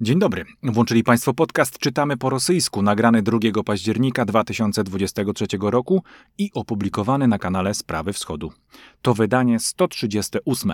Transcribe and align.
Dzień 0.00 0.18
dobry. 0.18 0.44
Włączyli 0.62 1.04
Państwo 1.04 1.34
podcast 1.34 1.78
Czytamy 1.78 2.16
po 2.16 2.30
rosyjsku, 2.30 2.82
nagrany 2.82 3.22
2 3.22 3.38
października 3.64 4.24
2023 4.24 5.46
roku 5.60 6.02
i 6.38 6.50
opublikowany 6.54 7.28
na 7.28 7.38
kanale 7.38 7.74
Sprawy 7.74 8.12
Wschodu. 8.12 8.52
To 9.02 9.14
wydanie 9.14 9.58
138. 9.58 10.72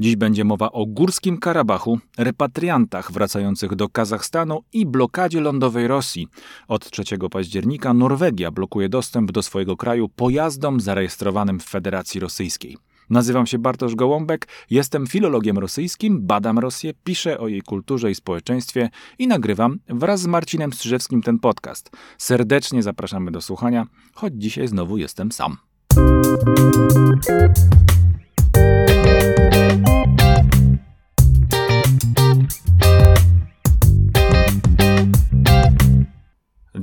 Dziś 0.00 0.16
będzie 0.16 0.44
mowa 0.44 0.72
o 0.72 0.86
Górskim 0.86 1.38
Karabachu, 1.38 1.98
repatriantach 2.18 3.12
wracających 3.12 3.74
do 3.74 3.88
Kazachstanu 3.88 4.62
i 4.72 4.86
blokadzie 4.86 5.40
lądowej 5.40 5.88
Rosji. 5.88 6.28
Od 6.68 6.90
3 6.90 7.02
października 7.30 7.94
Norwegia 7.94 8.50
blokuje 8.50 8.88
dostęp 8.88 9.32
do 9.32 9.42
swojego 9.42 9.76
kraju 9.76 10.08
pojazdom 10.08 10.80
zarejestrowanym 10.80 11.60
w 11.60 11.64
Federacji 11.64 12.20
Rosyjskiej. 12.20 12.76
Nazywam 13.10 13.46
się 13.46 13.58
Bartosz 13.58 13.94
Gołąbek, 13.94 14.48
jestem 14.70 15.06
filologiem 15.06 15.58
rosyjskim, 15.58 16.26
badam 16.26 16.58
Rosję, 16.58 16.92
piszę 17.04 17.38
o 17.38 17.48
jej 17.48 17.62
kulturze 17.62 18.10
i 18.10 18.14
społeczeństwie 18.14 18.90
i 19.18 19.28
nagrywam 19.28 19.78
wraz 19.88 20.20
z 20.20 20.26
Marcinem 20.26 20.72
Strzyżewskim 20.72 21.22
ten 21.22 21.38
podcast. 21.38 21.90
Serdecznie 22.18 22.82
zapraszamy 22.82 23.30
do 23.30 23.40
słuchania, 23.40 23.86
choć 24.14 24.32
dzisiaj 24.36 24.68
znowu 24.68 24.96
jestem 24.96 25.32
sam. 25.32 25.56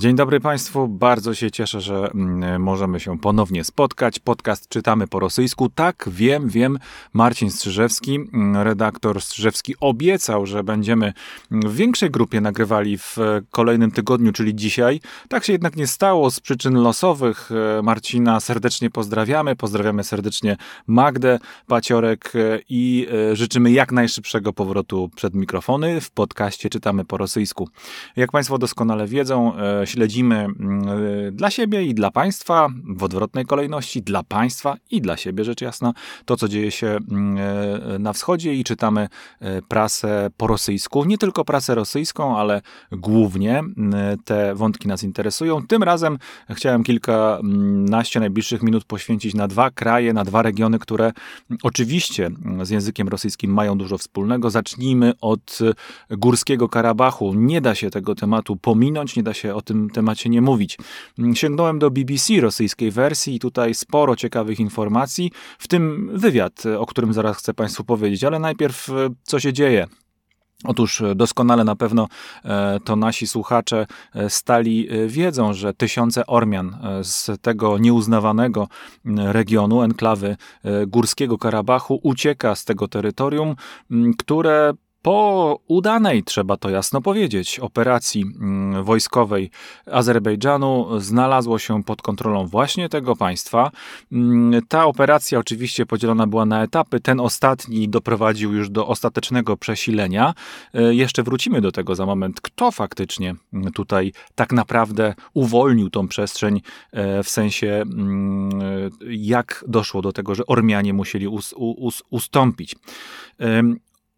Dzień 0.01 0.15
dobry 0.15 0.39
Państwu, 0.39 0.87
bardzo 0.87 1.33
się 1.33 1.51
cieszę, 1.51 1.81
że 1.81 2.11
mm, 2.13 2.61
możemy 2.61 2.99
się 2.99 3.19
ponownie 3.19 3.63
spotkać. 3.63 4.19
Podcast 4.19 4.69
czytamy 4.69 5.07
po 5.07 5.19
rosyjsku. 5.19 5.69
Tak, 5.69 6.09
wiem, 6.11 6.49
wiem, 6.49 6.79
Marcin 7.13 7.51
Strzyżewski, 7.51 8.15
mm, 8.15 8.57
redaktor 8.57 9.21
Strzyżewski 9.21 9.75
obiecał, 9.79 10.45
że 10.45 10.63
będziemy 10.63 11.13
w 11.51 11.75
większej 11.75 12.11
grupie 12.11 12.41
nagrywali 12.41 12.97
w 12.97 13.17
kolejnym 13.51 13.91
tygodniu, 13.91 14.31
czyli 14.31 14.55
dzisiaj. 14.55 14.99
Tak 15.29 15.43
się 15.43 15.51
jednak 15.53 15.75
nie 15.75 15.87
stało 15.87 16.31
z 16.31 16.39
przyczyn 16.39 16.73
losowych. 16.73 17.49
E, 17.79 17.81
Marcina 17.81 18.39
serdecznie 18.39 18.89
pozdrawiamy, 18.89 19.55
pozdrawiamy 19.55 20.03
serdecznie 20.03 20.57
Magdę 20.87 21.39
Paciorek 21.67 22.33
e, 22.35 22.59
i 22.69 23.07
e, 23.31 23.35
życzymy 23.35 23.71
jak 23.71 23.91
najszybszego 23.91 24.53
powrotu 24.53 25.09
przed 25.15 25.35
mikrofony 25.35 26.01
w 26.01 26.11
podcaście 26.11 26.69
czytamy 26.69 27.05
po 27.05 27.17
rosyjsku. 27.17 27.69
Jak 28.15 28.31
Państwo 28.31 28.57
doskonale 28.57 29.07
wiedzą, 29.07 29.53
śledzimy 29.91 30.35
mm, 30.35 30.89
e, 31.27 31.31
dla 31.31 31.51
siebie 31.51 31.83
i 31.83 31.93
dla 31.93 32.11
państwa, 32.11 32.69
w 32.97 33.03
odwrotnej 33.03 33.45
kolejności, 33.45 34.01
dla 34.01 34.23
państwa 34.23 34.75
i 34.91 35.01
dla 35.01 35.17
siebie, 35.17 35.43
rzecz 35.43 35.61
jasna, 35.61 35.93
to, 36.25 36.37
co 36.37 36.47
dzieje 36.47 36.71
się 36.71 36.87
mm, 36.87 37.37
e, 37.95 37.99
na 37.99 38.13
wschodzie 38.13 38.53
i 38.53 38.63
czytamy 38.63 39.07
e, 39.39 39.61
prasę 39.61 40.29
po 40.37 40.47
rosyjsku. 40.47 41.05
Nie 41.05 41.17
tylko 41.17 41.45
prasę 41.45 41.75
rosyjską, 41.75 42.37
ale 42.37 42.61
głównie 42.91 43.59
mm, 43.59 43.93
te 44.25 44.55
wątki 44.55 44.87
nas 44.87 45.03
interesują. 45.03 45.67
Tym 45.67 45.83
razem 45.83 46.17
chciałem 46.49 46.83
kilkanaście 46.83 48.19
najbliższych 48.19 48.63
minut 48.63 48.83
poświęcić 48.83 49.33
na 49.33 49.47
dwa 49.47 49.71
kraje, 49.71 50.13
na 50.13 50.23
dwa 50.23 50.41
regiony, 50.41 50.79
które 50.79 51.11
oczywiście 51.63 52.29
z 52.63 52.69
językiem 52.69 53.07
rosyjskim 53.07 53.53
mają 53.53 53.77
dużo 53.77 53.97
wspólnego. 53.97 54.49
Zacznijmy 54.49 55.13
od 55.21 55.59
Górskiego 56.09 56.69
Karabachu. 56.69 57.33
Nie 57.33 57.61
da 57.61 57.75
się 57.75 57.89
tego 57.89 58.15
tematu 58.15 58.55
pominąć, 58.55 59.15
nie 59.15 59.23
da 59.23 59.33
się 59.33 59.55
o 59.55 59.61
tym 59.61 59.70
tym 59.71 59.89
temacie 59.89 60.29
nie 60.29 60.41
mówić. 60.41 60.77
Sięgnąłem 61.33 61.79
do 61.79 61.91
BBC 61.91 62.41
rosyjskiej 62.41 62.91
wersji 62.91 63.35
i 63.35 63.39
tutaj 63.39 63.73
sporo 63.73 64.15
ciekawych 64.15 64.59
informacji, 64.59 65.31
w 65.59 65.67
tym 65.67 66.11
wywiad, 66.13 66.63
o 66.77 66.85
którym 66.85 67.13
zaraz 67.13 67.37
chcę 67.37 67.53
Państwu 67.53 67.83
powiedzieć, 67.83 68.23
ale 68.23 68.39
najpierw 68.39 68.89
e, 68.89 68.93
co 69.23 69.39
się 69.39 69.53
dzieje 69.53 69.87
Otóż 70.63 71.01
e, 71.01 71.15
doskonale 71.15 71.63
na 71.63 71.75
pewno 71.75 72.07
e, 72.45 72.79
to 72.83 72.95
nasi 72.95 73.27
słuchacze 73.27 73.87
stali 74.29 74.87
wiedzą, 75.07 75.53
że 75.53 75.73
tysiące 75.73 76.25
Ormian 76.25 76.77
z 77.03 77.41
tego 77.41 77.77
nieuznawanego 77.77 78.67
regionu, 79.05 79.81
enklawy 79.81 80.37
Górskiego 80.87 81.37
Karabachu 81.37 81.99
ucieka 82.03 82.55
z 82.55 82.65
tego 82.65 82.87
terytorium, 82.87 83.55
które 84.17 84.73
po 85.01 85.59
udanej, 85.67 86.23
trzeba 86.23 86.57
to 86.57 86.69
jasno 86.69 87.01
powiedzieć, 87.01 87.59
operacji 87.59 88.21
mm, 88.21 88.83
wojskowej 88.83 89.51
Azerbejdżanu 89.91 90.99
znalazło 90.99 91.59
się 91.59 91.83
pod 91.83 92.01
kontrolą 92.01 92.47
właśnie 92.47 92.89
tego 92.89 93.15
państwa. 93.15 93.71
Mm, 94.11 94.61
ta 94.67 94.85
operacja 94.85 95.39
oczywiście 95.39 95.85
podzielona 95.85 96.27
była 96.27 96.45
na 96.45 96.63
etapy. 96.63 96.99
Ten 96.99 97.19
ostatni 97.19 97.89
doprowadził 97.89 98.53
już 98.53 98.69
do 98.69 98.87
ostatecznego 98.87 99.57
przesilenia. 99.57 100.33
E, 100.73 100.95
jeszcze 100.95 101.23
wrócimy 101.23 101.61
do 101.61 101.71
tego 101.71 101.95
za 101.95 102.05
moment, 102.05 102.41
kto 102.41 102.71
faktycznie 102.71 103.35
mm, 103.53 103.71
tutaj 103.71 104.13
tak 104.35 104.53
naprawdę 104.53 105.13
uwolnił 105.33 105.89
tą 105.89 106.07
przestrzeń 106.07 106.61
e, 106.91 107.23
w 107.23 107.29
sensie 107.29 107.83
jak 109.09 109.65
doszło 109.67 110.01
do 110.01 110.13
tego, 110.13 110.35
że 110.35 110.45
Ormianie 110.45 110.93
musieli 110.93 111.27
ustąpić. 112.09 112.75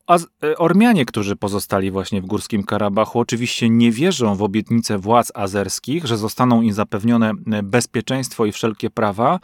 A 0.07 0.17
e, 0.17 0.57
Ormianie, 0.57 1.05
którzy 1.05 1.35
pozostali 1.35 1.91
właśnie 1.91 2.21
w 2.21 2.25
Górskim 2.25 2.63
Karabachu, 2.63 3.19
oczywiście 3.19 3.69
nie 3.69 3.91
wierzą 3.91 4.35
w 4.35 4.43
obietnice 4.43 4.97
władz 4.97 5.31
azerskich, 5.33 6.05
że 6.05 6.17
zostaną 6.17 6.61
im 6.61 6.73
zapewnione 6.73 7.31
e, 7.51 7.63
bezpieczeństwo 7.63 8.45
i 8.45 8.51
wszelkie 8.51 8.89
prawa. 8.89 9.39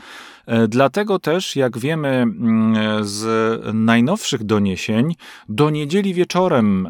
E, 0.46 0.68
dlatego 0.68 1.20
też, 1.20 1.56
jak 1.56 1.78
wiemy 1.78 2.08
mm, 2.08 3.06
z 3.06 3.26
najnowszych 3.74 4.44
doniesień, 4.44 5.16
do 5.50 5.70
niedzieli 5.70 6.14
wieczorem, 6.14 6.90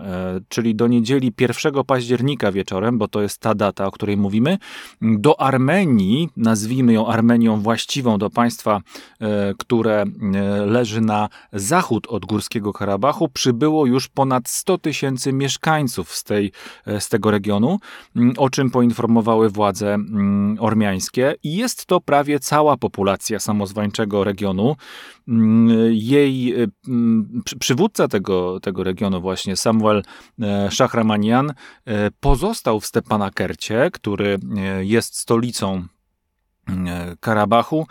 czyli 0.49 0.75
do 0.75 0.87
niedzieli 0.87 1.33
1 1.39 1.83
października 1.83 2.51
wieczorem, 2.51 2.97
bo 2.97 3.07
to 3.07 3.21
jest 3.21 3.37
ta 3.37 3.55
data, 3.55 3.85
o 3.85 3.91
której 3.91 4.17
mówimy, 4.17 4.57
do 5.01 5.41
Armenii, 5.41 6.29
nazwijmy 6.37 6.93
ją 6.93 7.07
Armenią 7.07 7.61
właściwą 7.61 8.17
do 8.17 8.29
państwa, 8.29 8.81
które 9.57 10.05
leży 10.65 11.01
na 11.01 11.29
zachód 11.53 12.07
od 12.07 12.25
Górskiego 12.25 12.73
Karabachu, 12.73 13.29
przybyło 13.29 13.58
było 13.59 13.85
już 13.85 14.07
ponad 14.07 14.49
100 14.49 14.77
tysięcy 14.77 15.33
mieszkańców 15.33 16.15
z, 16.15 16.23
tej, 16.23 16.51
e, 16.85 17.01
z 17.01 17.09
tego 17.09 17.31
regionu, 17.31 17.79
mm, 18.15 18.33
o 18.37 18.49
czym 18.49 18.71
poinformowały 18.71 19.49
władze 19.49 19.93
mm, 19.93 20.57
ormiańskie. 20.59 21.35
I 21.43 21.55
jest 21.55 21.85
to 21.85 22.01
prawie 22.01 22.39
cała 22.39 22.77
populacja 22.77 23.39
samozwańczego 23.39 24.23
regionu. 24.23 24.75
Mm, 25.27 25.69
jej 25.91 26.63
e, 26.63 26.67
przywódca 27.59 28.07
tego, 28.07 28.59
tego 28.59 28.83
regionu, 28.83 29.21
właśnie 29.21 29.55
Samuel 29.55 30.03
e, 30.41 30.71
Szachramanian, 30.71 31.53
pozostał 32.19 32.79
w 32.79 32.85
Stepanakercie, 32.85 33.89
który 33.93 34.39
jest 34.81 35.17
stolicą 35.17 35.87
Karabachu 37.19 37.87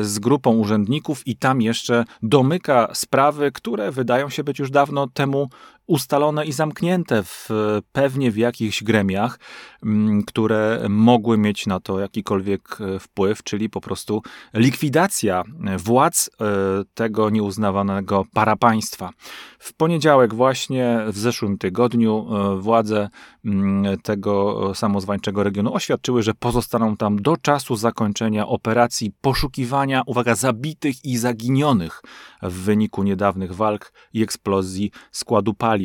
z 0.00 0.18
grupą 0.18 0.50
urzędników 0.56 1.26
i 1.26 1.36
tam 1.36 1.62
jeszcze 1.62 2.04
domyka 2.22 2.88
sprawy, 2.94 3.52
które 3.52 3.90
wydają 3.92 4.28
się 4.28 4.44
być 4.44 4.58
już 4.58 4.70
dawno 4.70 5.06
temu 5.06 5.48
ustalone 5.90 6.46
i 6.46 6.52
zamknięte 6.52 7.22
w, 7.22 7.48
pewnie 7.92 8.30
w 8.30 8.36
jakichś 8.36 8.82
gremiach, 8.82 9.38
mm, 9.82 10.22
które 10.22 10.86
mogły 10.88 11.38
mieć 11.38 11.66
na 11.66 11.80
to 11.80 12.00
jakikolwiek 12.00 12.78
e, 12.80 12.98
wpływ, 12.98 13.42
czyli 13.42 13.70
po 13.70 13.80
prostu 13.80 14.22
likwidacja 14.54 15.42
władz 15.78 16.30
e, 16.40 16.44
tego 16.94 17.30
nieuznawanego 17.30 18.24
parapaństwa. 18.34 19.10
W 19.58 19.74
poniedziałek 19.74 20.34
właśnie, 20.34 20.98
w 21.06 21.18
zeszłym 21.18 21.58
tygodniu, 21.58 22.26
e, 22.30 22.60
władze 22.60 23.08
mm, 23.44 23.98
tego 23.98 24.72
samozwańczego 24.74 25.42
regionu 25.42 25.74
oświadczyły, 25.74 26.22
że 26.22 26.34
pozostaną 26.34 26.96
tam 26.96 27.22
do 27.22 27.36
czasu 27.36 27.76
zakończenia 27.76 28.46
operacji 28.46 29.12
poszukiwania, 29.20 30.02
uwaga, 30.06 30.34
zabitych 30.34 31.04
i 31.04 31.18
zaginionych 31.18 32.02
w 32.42 32.52
wyniku 32.52 33.02
niedawnych 33.02 33.54
walk 33.54 33.92
i 34.12 34.22
eksplozji 34.22 34.90
składu 35.12 35.54
paliw. 35.54 35.79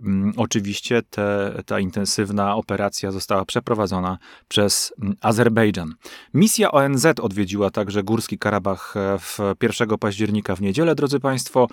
Mm, 0.00 0.32
oczywiście 0.36 1.02
te, 1.02 1.54
ta 1.66 1.80
intensywna 1.80 2.56
operacja 2.56 3.10
została 3.10 3.44
przeprowadzona 3.44 4.18
przez 4.48 4.94
mm, 5.02 5.16
Azerbejdżan. 5.20 5.94
Misja 6.34 6.70
ONZ 6.70 7.06
odwiedziła 7.22 7.70
także 7.70 8.02
Górski 8.02 8.38
Karabach 8.38 8.94
e, 8.96 9.18
w 9.18 9.38
1 9.62 9.98
października 9.98 10.56
w 10.56 10.60
niedzielę, 10.60 10.94
drodzy 10.94 11.20
Państwo, 11.20 11.68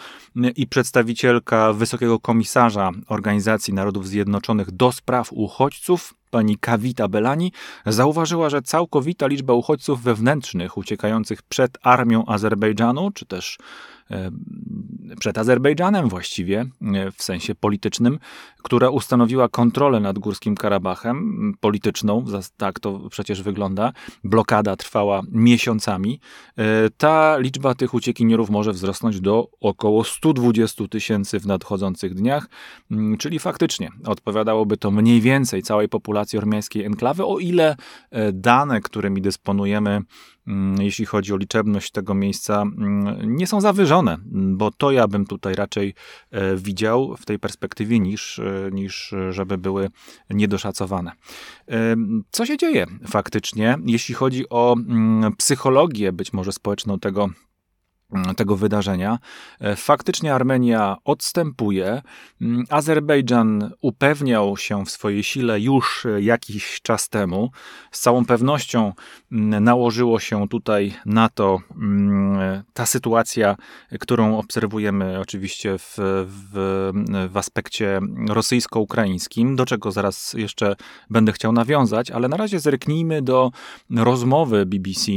i 0.56 0.68
przedstawicielka 0.68 1.74
Wysokiego 1.74 2.20
Komisarza 2.20 2.92
Organizacji 3.08 3.74
Narodów 3.74 4.08
Zjednoczonych 4.08 4.72
do 4.72 4.92
spraw 4.92 5.34
uchodźców 5.34 6.14
pani 6.32 6.58
Kawita 6.58 7.08
Belani 7.08 7.52
zauważyła, 7.86 8.50
że 8.50 8.62
całkowita 8.62 9.28
liczba 9.28 9.54
uchodźców 9.54 10.02
wewnętrznych 10.02 10.78
uciekających 10.78 11.42
przed 11.44 11.78
armią 11.82 12.26
Azerbejdżanu, 12.26 13.12
czy 13.12 13.26
też 13.26 13.58
przed 15.20 15.38
Azerbejdżanem 15.38 16.10
właściwie, 16.10 16.66
w 17.18 17.24
sensie 17.24 17.56
politycznym, 17.56 18.20
która 18.64 18.90
ustanowiła 18.90 19.50
kontrolę 19.50 20.00
nad 20.00 20.20
Górskim 20.20 20.56
Karabachem, 20.56 21.54
polityczną, 21.60 22.26
tak 22.58 22.80
to 22.80 23.10
przecież 23.10 23.42
wygląda. 23.42 23.94
Blokada 24.24 24.76
trwała 24.76 25.22
miesiącami. 25.32 26.20
Ta 26.98 27.38
liczba 27.38 27.76
tych 27.76 27.94
uciekinierów 27.94 28.50
może 28.50 28.72
wzrosnąć 28.72 29.22
do 29.22 29.48
około 29.60 30.04
120 30.04 30.88
tysięcy 30.88 31.40
w 31.40 31.46
nadchodzących 31.46 32.14
dniach, 32.14 32.50
czyli 33.20 33.40
faktycznie 33.40 33.90
odpowiadałoby 34.06 34.78
to 34.78 34.92
mniej 34.92 35.22
więcej 35.22 35.64
całej 35.64 35.90
populacji 35.90 36.40
ormiańskiej 36.40 36.84
enklawy, 36.86 37.26
o 37.26 37.40
ile 37.40 37.76
dane, 38.34 38.82
którymi 38.82 39.22
dysponujemy, 39.22 40.02
jeśli 40.80 41.06
chodzi 41.06 41.34
o 41.34 41.38
liczebność 41.38 41.92
tego 41.92 42.14
miejsca, 42.14 42.62
mm, 42.62 43.36
nie 43.36 43.48
są 43.48 43.62
zawyżone, 43.62 44.18
bo 44.32 44.72
to 44.72 44.92
ja 44.92 45.08
bym 45.08 45.26
tutaj 45.26 45.56
raczej 45.56 45.94
e, 46.32 46.56
widział 46.56 47.18
w 47.18 47.26
tej 47.26 47.40
perspektywie 47.40 48.00
niż, 48.00 48.40
e, 48.40 48.70
niż 48.72 49.14
żeby 49.30 49.58
były 49.58 49.90
niedoszacowane. 50.30 51.12
E, 51.72 51.96
co 52.32 52.46
się 52.46 52.58
dzieje 52.58 52.86
faktycznie, 53.08 53.78
jeśli 53.86 54.16
chodzi 54.16 54.50
o 54.50 54.76
mm, 54.78 55.36
psychologię, 55.36 56.14
być 56.14 56.34
może 56.34 56.52
społeczną 56.52 57.00
tego 57.00 57.24
Mm, 57.24 57.36
tego 58.38 58.56
wydarzenia. 58.56 59.20
E, 59.60 59.76
faktycznie 59.76 60.34
Armenia 60.34 60.98
odstępuje. 61.06 62.02
Mm, 62.42 62.64
Azerbejdżan 62.70 63.72
upewniał 63.82 64.58
się 64.58 64.86
w 64.86 64.92
swojej 64.92 65.24
sile 65.24 65.60
już 65.60 66.06
e, 66.06 66.22
jakiś 66.22 66.82
czas 66.82 67.10
temu. 67.10 67.52
Z 67.92 68.00
całą 68.00 68.26
pewnością 68.26 68.94
mm, 69.32 69.64
nałożyło 69.64 70.20
się 70.20 70.48
tutaj 70.48 70.94
na 71.06 71.30
to 71.30 71.60
ta 72.74 72.86
sytuacja, 72.86 73.56
którą 74.00 74.38
obserwujemy 74.38 75.20
oczywiście 75.20 75.78
w, 75.78 75.96
w, 76.28 76.92
w 77.32 77.38
aspekcie 77.38 78.00
rosyjsko-ukraińskim, 78.30 79.56
do 79.56 79.66
czego 79.66 79.92
zaraz 79.92 80.34
jeszcze 80.34 80.76
będę 81.10 81.32
chciał 81.32 81.52
nawiązać, 81.52 82.12
ale 82.12 82.28
na 82.28 82.38
razie 82.38 82.60
zerknijmy 82.60 83.22
do 83.22 83.52
rozmowy 83.90 84.66
BBC, 84.66 85.12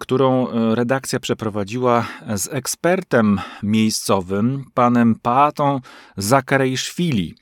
którą 0.00 0.48
e, 0.48 0.74
redakcja 0.74 1.20
przeprowadziła 1.20 1.95
z 2.36 2.48
ekspertem 2.52 3.40
miejscowym, 3.62 4.64
panem 4.74 5.14
Paatą 5.14 5.80
Zakarejszwili. 6.16 7.34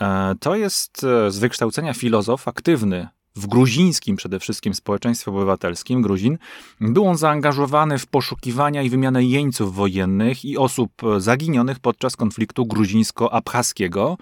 E, 0.00 0.34
to 0.40 0.56
jest 0.56 1.04
e, 1.04 1.30
z 1.30 1.38
wykształcenia 1.38 1.94
filozof, 1.94 2.48
aktywny 2.48 3.08
w 3.36 3.46
gruzińskim 3.46 4.16
przede 4.16 4.40
wszystkim 4.40 4.74
społeczeństwie 4.74 5.30
obywatelskim 5.30 6.02
Gruzin, 6.02 6.38
był 6.80 7.06
on 7.06 7.16
zaangażowany 7.16 7.98
w 7.98 8.06
poszukiwania 8.06 8.82
i 8.82 8.90
wymianę 8.90 9.24
jeńców 9.24 9.74
wojennych 9.74 10.44
i 10.44 10.58
osób 10.58 10.92
zaginionych 11.18 11.80
podczas 11.80 12.16
konfliktu 12.16 12.66
gruzińsko-abchaskiego, 12.66 14.16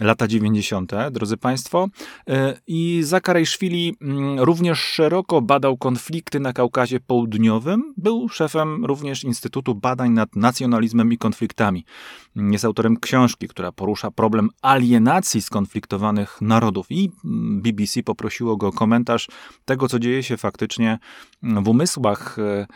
lata 0.00 0.28
90., 0.28 0.92
drodzy 1.10 1.36
Państwo. 1.36 1.88
E, 2.28 2.58
I 2.66 3.00
Zakarejszwili 3.02 3.96
mm, 4.00 4.40
również 4.40 4.78
szeroko 4.78 5.42
badał 5.42 5.76
konflikty 5.76 6.40
na 6.40 6.52
Kaukazie 6.52 7.00
Południowym. 7.00 7.94
Był 7.96 8.28
szefem 8.28 8.84
również 8.84 9.24
Instytutu 9.24 9.74
Badań 9.74 10.10
nad 10.10 10.36
Nacjonalizmem 10.36 11.12
i 11.12 11.18
Konfliktami. 11.18 11.84
Jest 12.36 12.64
autorem 12.64 12.96
książki, 13.00 13.48
która 13.48 13.72
porusza 13.72 14.10
problem 14.10 14.50
alienacji 14.62 15.42
skonfliktowanych 15.42 16.40
narodów. 16.40 16.86
I 16.90 17.10
mm, 17.24 17.62
BBC 17.62 18.02
poprosiło 18.02 18.53
go 18.56 18.68
o 18.68 18.72
komentarz 18.72 19.28
tego, 19.64 19.88
co 19.88 19.98
dzieje 19.98 20.22
się 20.22 20.36
faktycznie 20.36 20.98
w 21.42 21.68
umysłach 21.68 22.38
e, 22.38 22.66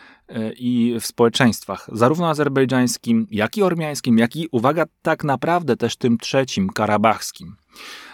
i 0.57 0.95
w 1.01 1.05
społeczeństwach, 1.05 1.89
zarówno 1.93 2.29
azerbejdżańskim, 2.29 3.27
jak 3.31 3.57
i 3.57 3.63
ormiańskim, 3.63 4.17
jak 4.17 4.35
i, 4.35 4.47
uwaga, 4.51 4.85
tak 5.01 5.23
naprawdę 5.23 5.77
też 5.77 5.95
tym 5.95 6.17
trzecim, 6.17 6.69
karabachskim. 6.69 7.55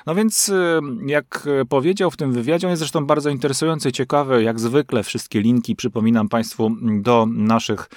No 0.06 0.15
więc, 0.15 0.50
y, 0.50 0.79
jak 1.06 1.47
powiedział 1.69 2.12
w 2.12 2.17
tym 2.17 2.33
wywiadzie, 2.33 2.67
on 2.67 2.71
jest 2.71 2.79
zresztą 2.79 3.06
bardzo 3.06 3.29
interesujący 3.29 3.91
ciekawy. 3.91 4.44
Jak 4.44 4.59
zwykle, 4.59 5.03
wszystkie 5.03 5.41
linki, 5.41 5.75
przypominam 5.75 6.29
Państwu, 6.29 6.71
do 6.81 7.25
naszych 7.29 7.89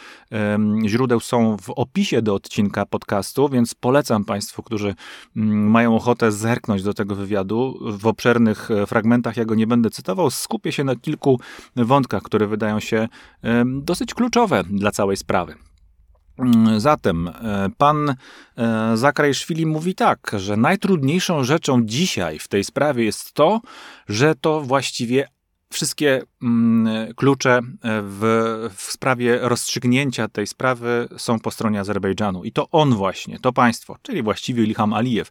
źródeł 0.86 1.20
są 1.20 1.56
w 1.56 1.70
opisie 1.70 2.22
do 2.22 2.34
odcinka 2.34 2.86
podcastu, 2.86 3.48
więc 3.48 3.74
polecam 3.74 4.24
Państwu, 4.24 4.62
którzy 4.62 4.94
mm, 5.36 5.70
mają 5.70 5.96
ochotę 5.96 6.32
zerknąć 6.32 6.82
do 6.82 6.94
tego 6.94 7.14
wywiadu. 7.14 7.78
W 7.80 8.06
obszernych 8.06 8.70
e, 8.70 8.86
fragmentach 8.86 9.36
ja 9.36 9.44
go 9.44 9.54
nie 9.54 9.66
będę 9.66 9.90
cytował. 9.90 10.30
Skupię 10.30 10.72
się 10.72 10.84
na 10.84 10.96
kilku 10.96 11.40
wątkach, 11.76 12.22
które 12.22 12.46
wydają 12.46 12.80
się 12.80 13.08
dosyć 13.64 14.07
kluczowe 14.14 14.64
dla 14.70 14.90
całej 14.90 15.16
sprawy. 15.16 15.54
Mm, 16.38 16.80
zatem 16.80 17.28
e, 17.28 17.68
pan 17.78 18.14
e, 18.56 18.96
Zakrajszwili 18.96 19.66
mówi 19.66 19.94
tak, 19.94 20.30
że 20.36 20.56
najtrudniejszą 20.56 21.44
rzeczą 21.44 21.84
dzisiaj 21.84 22.38
w 22.38 22.48
tej 22.48 22.64
sprawie 22.64 23.04
jest 23.04 23.32
to, 23.32 23.60
że 24.08 24.34
to 24.34 24.60
właściwie 24.60 25.28
wszystkie 25.70 26.22
mm, 26.42 27.14
klucze 27.14 27.58
e, 27.58 27.62
w, 28.02 28.70
w 28.76 28.92
sprawie 28.92 29.38
rozstrzygnięcia 29.42 30.28
tej 30.28 30.46
sprawy 30.46 31.08
są 31.16 31.40
po 31.40 31.50
stronie 31.50 31.80
Azerbejdżanu. 31.80 32.44
I 32.44 32.52
to 32.52 32.70
on 32.70 32.94
właśnie, 32.94 33.38
to 33.38 33.52
państwo, 33.52 33.96
czyli 34.02 34.22
właściwie 34.22 34.64
Ilham 34.64 34.92
Alijew, 34.92 35.30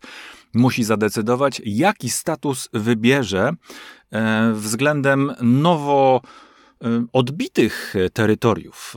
musi 0.53 0.83
zadecydować, 0.83 1.61
jaki 1.65 2.09
status 2.09 2.69
wybierze 2.73 3.51
względem 4.53 5.33
nowo 5.41 6.21
odbitych 7.13 7.93
terytoriów. 8.13 8.95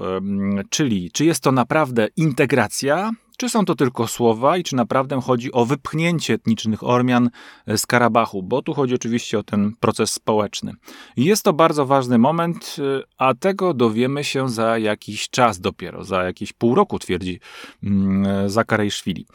Y, 0.60 0.64
czyli 0.70 1.10
czy 1.12 1.24
jest 1.24 1.42
to 1.42 1.52
naprawdę 1.52 2.08
integracja, 2.16 3.10
czy 3.36 3.48
są 3.48 3.64
to 3.64 3.74
tylko 3.74 4.06
słowa 4.06 4.56
i 4.56 4.62
czy 4.62 4.76
naprawdę 4.76 5.20
chodzi 5.20 5.52
o 5.52 5.64
wypchnięcie 5.64 6.34
etnicznych 6.34 6.84
Ormian 6.84 7.30
z 7.76 7.86
Karabachu, 7.86 8.42
bo 8.42 8.62
tu 8.62 8.74
chodzi 8.74 8.94
oczywiście 8.94 9.38
o 9.38 9.42
ten 9.42 9.72
proces 9.80 10.12
społeczny. 10.12 10.72
Jest 11.16 11.42
to 11.42 11.52
bardzo 11.52 11.86
ważny 11.86 12.18
moment, 12.18 12.76
y, 12.78 13.02
a 13.18 13.34
tego 13.34 13.74
dowiemy 13.74 14.24
się 14.24 14.48
za 14.48 14.78
jakiś 14.78 15.30
czas 15.30 15.60
dopiero, 15.60 16.04
za 16.04 16.24
jakieś 16.24 16.52
pół 16.52 16.74
roku, 16.74 16.98
twierdzi 16.98 17.40
mm, 17.82 18.50
Zakarejszwili. 18.50 19.26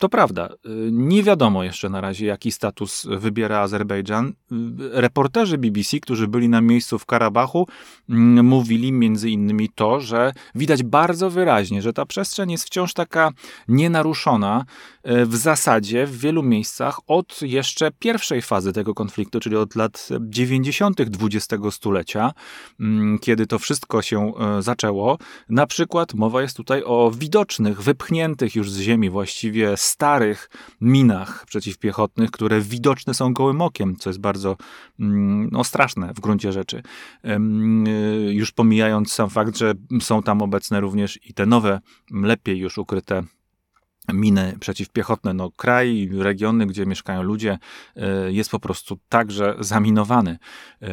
To 0.00 0.08
prawda. 0.08 0.48
Nie 0.90 1.22
wiadomo 1.22 1.64
jeszcze 1.64 1.88
na 1.88 2.00
razie, 2.00 2.26
jaki 2.26 2.52
status 2.52 3.06
wybiera 3.10 3.60
Azerbejdżan. 3.60 4.32
Reporterzy 4.92 5.58
BBC, 5.58 6.00
którzy 6.00 6.28
byli 6.28 6.48
na 6.48 6.60
miejscu 6.60 6.98
w 6.98 7.06
Karabachu, 7.06 7.66
mm, 8.08 8.46
mówili 8.46 8.92
między 8.92 9.30
innymi 9.30 9.68
to, 9.74 10.00
że 10.00 10.32
widać 10.54 10.82
bardzo 10.82 11.30
wyraźnie, 11.30 11.82
że 11.82 11.92
ta 11.92 12.06
przestrzeń 12.06 12.50
jest 12.50 12.64
wciąż 12.64 12.92
taka 12.92 13.30
nienaruszona 13.68 14.64
e, 15.02 15.26
w 15.26 15.36
zasadzie 15.36 16.06
w 16.06 16.18
wielu 16.18 16.42
miejscach 16.42 17.00
od 17.06 17.42
jeszcze 17.42 17.90
pierwszej 17.98 18.42
fazy 18.42 18.72
tego 18.72 18.94
konfliktu, 18.94 19.40
czyli 19.40 19.56
od 19.56 19.76
lat 19.76 20.08
90. 20.20 21.00
XX 21.00 21.64
stulecia, 21.70 22.32
mm, 22.80 23.18
kiedy 23.18 23.46
to 23.46 23.58
wszystko 23.58 24.02
się 24.02 24.32
zaczęło. 24.60 25.18
Na 25.48 25.66
przykład 25.66 26.14
mowa 26.14 26.42
jest 26.42 26.56
tutaj 26.56 26.82
o 26.84 27.10
widocznych, 27.10 27.82
wypchniętych 27.82 28.54
już 28.54 28.70
z 28.70 28.80
ziemi 28.80 29.10
właściwie 29.10 29.76
starych 29.90 30.50
minach 30.80 31.46
przeciwpiechotnych, 31.46 32.30
które 32.30 32.60
widoczne 32.60 33.14
są 33.14 33.32
gołym 33.32 33.62
okiem, 33.62 33.96
co 33.96 34.10
jest 34.10 34.20
bardzo 34.20 34.56
mm, 35.00 35.48
no, 35.52 35.64
straszne 35.64 36.14
w 36.14 36.20
gruncie 36.20 36.52
rzeczy. 36.52 36.82
Y, 37.24 38.32
już 38.32 38.52
pomijając 38.52 39.12
sam 39.12 39.30
fakt, 39.30 39.56
że 39.56 39.72
są 40.00 40.22
tam 40.22 40.42
obecne 40.42 40.80
również 40.80 41.18
i 41.26 41.34
te 41.34 41.46
nowe, 41.46 41.80
lepiej 42.10 42.58
już 42.58 42.78
ukryte 42.78 43.22
miny 44.12 44.56
przeciwpiechotne. 44.60 45.34
No, 45.34 45.50
kraj, 45.50 46.10
regiony, 46.18 46.66
gdzie 46.66 46.86
mieszkają 46.86 47.22
ludzie, 47.22 47.58
e, 47.96 48.32
jest 48.32 48.50
po 48.50 48.60
prostu 48.60 48.98
także 49.08 49.56
zaminowany. 49.60 50.38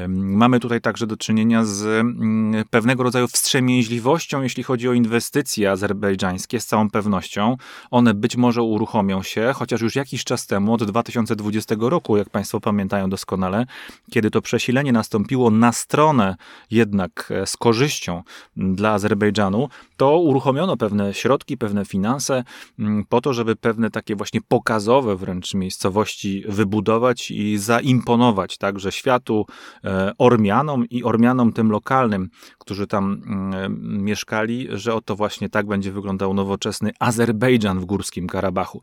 Mamy 0.09 0.59
tutaj 0.59 0.81
także 0.81 1.07
do 1.07 1.17
czynienia 1.17 1.65
z 1.65 1.85
mm, 1.85 2.65
pewnego 2.69 3.03
rodzaju 3.03 3.27
wstrzemięźliwością, 3.27 4.41
jeśli 4.41 4.63
chodzi 4.63 4.89
o 4.89 4.93
inwestycje 4.93 5.71
azerbejdżańskie, 5.71 6.59
z 6.59 6.65
całą 6.65 6.89
pewnością. 6.89 7.57
One 7.91 8.13
być 8.13 8.37
może 8.37 8.61
uruchomią 8.61 9.23
się, 9.23 9.51
chociaż 9.55 9.81
już 9.81 9.95
jakiś 9.95 10.23
czas 10.23 10.47
temu, 10.47 10.73
od 10.73 10.83
2020 10.83 11.75
roku, 11.79 12.17
jak 12.17 12.29
Państwo 12.29 12.59
pamiętają 12.59 13.09
doskonale, 13.09 13.65
kiedy 14.11 14.31
to 14.31 14.41
przesilenie 14.41 14.91
nastąpiło 14.91 15.51
na 15.51 15.71
stronę 15.71 16.35
jednak 16.71 17.29
e, 17.31 17.47
z 17.47 17.57
korzyścią 17.57 18.23
dla 18.57 18.91
Azerbejdżanu, 18.91 19.69
to 19.97 20.19
uruchomiono 20.19 20.77
pewne 20.77 21.13
środki, 21.13 21.57
pewne 21.57 21.85
finanse 21.85 22.43
mm, 22.79 23.05
po 23.09 23.21
to, 23.21 23.33
żeby 23.33 23.55
pewne 23.55 23.89
takie 23.89 24.15
właśnie 24.15 24.41
pokazowe 24.47 25.15
wręcz 25.15 25.53
miejscowości 25.53 26.43
wybudować 26.47 27.31
i 27.31 27.57
zaimponować 27.57 28.57
także 28.57 28.91
światu, 28.91 29.45
e, 29.83 30.11
Ormianom 30.17 30.85
i 30.89 31.03
Ormianom 31.03 31.53
tym 31.53 31.71
lokalnym, 31.71 32.29
którzy 32.57 32.87
tam 32.87 33.21
mm, 33.25 34.03
mieszkali, 34.03 34.67
że 34.71 34.93
oto 34.93 35.15
właśnie 35.15 35.49
tak 35.49 35.67
będzie 35.67 35.91
wyglądał 35.91 36.33
nowoczesny 36.33 36.91
Azerbejdżan 36.99 37.79
w 37.79 37.85
Górskim 37.85 38.27
Karabachu. 38.27 38.81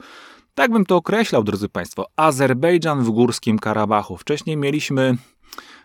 Tak 0.55 0.71
bym 0.71 0.87
to 0.87 0.97
określał, 0.97 1.45
drodzy 1.45 1.69
Państwo. 1.69 2.07
Azerbejdżan 2.17 3.05
w 3.05 3.11
Górskim 3.11 3.59
Karabachu. 3.59 4.17
Wcześniej 4.17 4.57
mieliśmy 4.57 5.17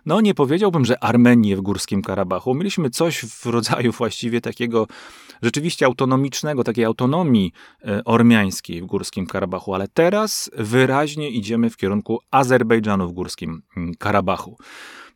no 0.05 0.21
nie 0.21 0.33
powiedziałbym, 0.33 0.85
że 0.85 1.03
Armenię 1.03 1.57
w 1.57 1.61
Górskim 1.61 2.01
Karabachu. 2.01 2.53
Mieliśmy 2.53 2.89
coś 2.89 3.25
w 3.25 3.45
rodzaju 3.45 3.91
właściwie 3.91 4.41
takiego 4.41 4.87
rzeczywiście 5.41 5.85
autonomicznego, 5.85 6.63
takiej 6.63 6.85
autonomii 6.85 7.51
e, 7.85 8.03
ormiańskiej 8.03 8.81
w 8.81 8.85
Górskim 8.85 9.27
Karabachu, 9.27 9.73
ale 9.73 9.87
teraz 9.87 10.51
wyraźnie 10.57 11.29
idziemy 11.29 11.69
w 11.69 11.77
kierunku 11.77 12.19
Azerbejdżanu 12.31 13.07
w 13.07 13.13
Górskim 13.13 13.61
mm, 13.77 13.95
Karabachu. 13.95 14.57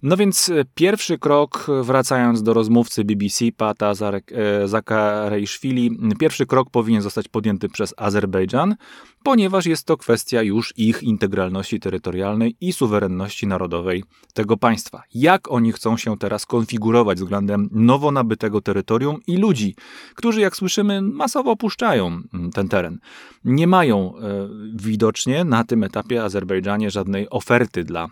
No 0.03 0.17
więc 0.17 0.49
e, 0.49 0.65
pierwszy 0.75 1.17
krok, 1.17 1.67
wracając 1.81 2.43
do 2.43 2.53
rozmówcy 2.53 3.03
BBC, 3.03 3.45
Pata 3.57 3.91
e, 3.91 4.67
Zakarejszwili, 4.67 5.97
pierwszy 6.19 6.45
krok 6.45 6.69
powinien 6.69 7.01
zostać 7.01 7.27
podjęty 7.27 7.69
przez 7.69 7.93
Azerbejdżan, 7.97 8.75
ponieważ 9.23 9.65
jest 9.65 9.85
to 9.85 9.97
kwestia 9.97 10.41
już 10.41 10.73
ich 10.77 11.03
integralności 11.03 11.79
terytorialnej 11.79 12.55
i 12.61 12.73
suwerenności 12.73 13.47
narodowej 13.47 14.03
tego 14.33 14.57
państwa. 14.57 15.03
Jak 15.13 15.51
oni 15.51 15.71
chcą 15.71 15.97
się 15.97 16.17
teraz 16.17 16.45
konfigurować 16.45 17.17
względem 17.17 17.69
nowo 17.71 18.11
nabytego 18.11 18.61
terytorium 18.61 19.19
i 19.27 19.37
ludzi, 19.37 19.75
którzy, 20.15 20.41
jak 20.41 20.55
słyszymy, 20.55 21.01
masowo 21.01 21.51
opuszczają 21.51 22.21
ten 22.53 22.67
teren. 22.67 22.99
Nie 23.45 23.67
mają 23.67 24.13
e, 24.17 24.49
widocznie 24.75 25.43
na 25.43 25.63
tym 25.63 25.83
etapie 25.83 26.23
Azerbejdżanie 26.23 26.91
żadnej 26.91 27.29
oferty 27.29 27.83
dla 27.83 28.09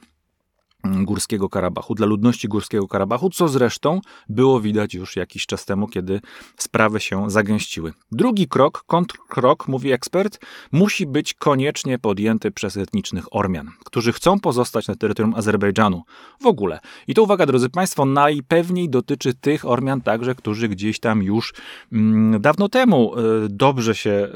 Górskiego 0.84 1.50
Karabachu, 1.50 1.96
dla 1.96 2.06
ludności 2.08 2.48
Górskiego 2.48 2.88
Karabachu, 2.88 3.30
co 3.30 3.48
zresztą 3.48 4.02
było 4.30 4.60
widać 4.62 4.94
już 4.94 5.16
jakiś 5.16 5.46
czas 5.46 5.66
temu, 5.66 5.88
kiedy 5.88 6.22
sprawy 6.58 7.00
się 7.00 7.30
zagęściły. 7.30 7.94
Drugi 8.12 8.48
krok, 8.48 8.84
kontrkrok, 8.88 9.68
mówi 9.68 9.92
ekspert, 9.92 10.40
musi 10.72 11.06
być 11.06 11.34
koniecznie 11.34 12.00
podjęty 12.00 12.52
przez 12.52 12.78
etnicznych 12.78 13.36
Ormian, 13.36 13.72
którzy 13.86 14.14
chcą 14.14 14.40
pozostać 14.40 14.88
na 14.88 14.96
terytorium 14.96 15.36
Azerbejdżanu 15.36 16.04
w 16.42 16.46
ogóle. 16.46 16.80
I 17.08 17.14
to 17.14 17.24
uwaga, 17.24 17.46
drodzy 17.46 17.70
Państwo, 17.70 18.06
najpewniej 18.06 18.90
dotyczy 18.90 19.34
tych 19.34 19.66
Ormian 19.66 20.02
także, 20.02 20.36
którzy 20.36 20.70
gdzieś 20.70 21.00
tam 21.00 21.24
już 21.24 21.54
mm, 21.92 22.42
dawno 22.42 22.70
temu 22.70 23.20
y, 23.20 23.50
dobrze 23.50 23.96
się 23.96 24.28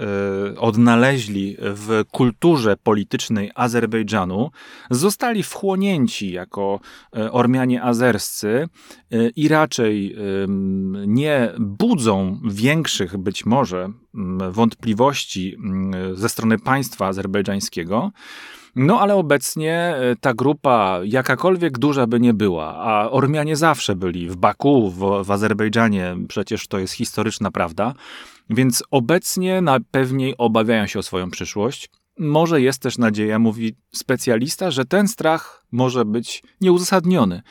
y, 0.54 0.60
odnaleźli 0.60 1.58
w 1.60 2.04
kulturze 2.12 2.78
politycznej 2.84 3.52
Azerbejdżanu, 3.56 4.52
zostali 4.92 5.44
wchłonięci 5.44 6.35
jako 6.36 6.80
e, 7.18 7.32
Ormianie 7.32 7.84
azerscy 7.84 8.68
e, 9.12 9.30
i 9.30 9.48
raczej 9.48 10.16
nie 11.08 11.54
budzą 11.60 12.40
większych 12.52 13.18
być 13.18 13.46
może 13.46 13.90
wątpliwości 14.52 15.58
ze 16.14 16.30
strony 16.30 16.60
państwa 16.60 17.08
azerbejdżańskiego. 17.08 18.12
No 18.76 19.00
ale 19.00 19.16
obecnie 19.16 19.74
e, 19.74 20.16
ta 20.16 20.34
grupa, 20.34 21.00
jakakolwiek 21.04 21.80
duża 21.80 22.08
by 22.08 22.20
nie 22.20 22.34
była, 22.34 22.76
a 22.76 23.10
Ormianie 23.10 23.56
zawsze 23.56 23.96
byli 23.96 24.30
w 24.30 24.36
Baku, 24.36 24.92
w, 24.92 25.24
w 25.26 25.32
Azerbejdżanie, 25.32 26.16
przecież 26.28 26.68
to 26.68 26.80
jest 26.80 26.94
historyczna 26.94 27.52
prawda, 27.52 27.94
więc 28.50 28.84
obecnie 28.92 29.62
najpewniej 29.62 30.36
obawiają 30.38 30.88
się 30.88 31.00
o 31.00 31.04
swoją 31.04 31.32
przyszłość. 31.32 31.90
Może 32.20 32.62
jest 32.62 32.82
też 32.82 32.98
nadzieja, 32.98 33.40
mówi 33.40 33.76
specjalista, 33.92 34.72
że 34.72 34.86
ten 34.86 35.08
strach 35.08 35.66
może 35.72 36.06
być 36.06 36.44
nieuzasadniony. 36.62 37.42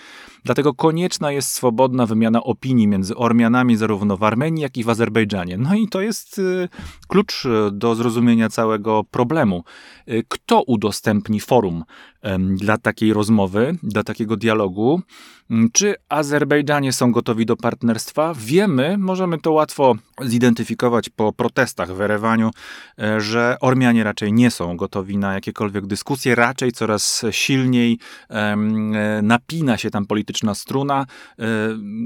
Dlatego 0.44 0.74
konieczna 0.74 1.32
jest 1.32 1.50
swobodna 1.50 2.06
wymiana 2.06 2.42
opinii 2.42 2.88
między 2.88 3.16
Ormianami 3.16 3.76
zarówno 3.76 4.16
w 4.16 4.22
Armenii, 4.22 4.62
jak 4.62 4.76
i 4.76 4.84
w 4.84 4.88
Azerbejdżanie. 4.88 5.58
No 5.58 5.74
i 5.74 5.88
to 5.88 6.00
jest 6.00 6.38
y, 6.38 6.68
klucz 7.08 7.44
do 7.72 7.94
zrozumienia 7.94 8.48
całego 8.48 9.04
problemu. 9.04 9.64
Y, 10.08 10.24
kto 10.28 10.62
udostępni 10.62 11.40
forum 11.40 11.84
dla 12.50 12.78
takiej 12.78 13.12
rozmowy, 13.12 13.78
dla 13.82 14.04
takiego 14.04 14.36
dialogu? 14.36 15.02
Mm, 15.50 15.70
czy 15.72 15.94
Azerbejdżanie 16.08 16.92
są 16.92 17.12
gotowi 17.12 17.46
do 17.46 17.56
partnerstwa? 17.56 18.32
Wiemy, 18.36 18.98
możemy 18.98 19.38
to 19.38 19.52
łatwo 19.52 19.94
zidentyfikować 20.22 21.08
po 21.08 21.32
protestach 21.32 21.94
w 21.94 22.00
Erewaniu, 22.00 22.50
e, 22.98 23.20
że 23.20 23.56
Ormianie 23.60 24.04
raczej 24.04 24.32
nie 24.32 24.50
są 24.50 24.76
gotowi 24.76 25.18
na 25.18 25.34
jakiekolwiek 25.34 25.86
dyskusje, 25.86 26.34
raczej 26.34 26.72
coraz 26.72 27.24
silniej 27.30 27.98
e, 28.30 28.56
napina 29.22 29.78
się 29.78 29.90
tam 29.90 30.06
polityczna 30.06 30.54
struna. 30.54 31.06
E, 31.38 31.44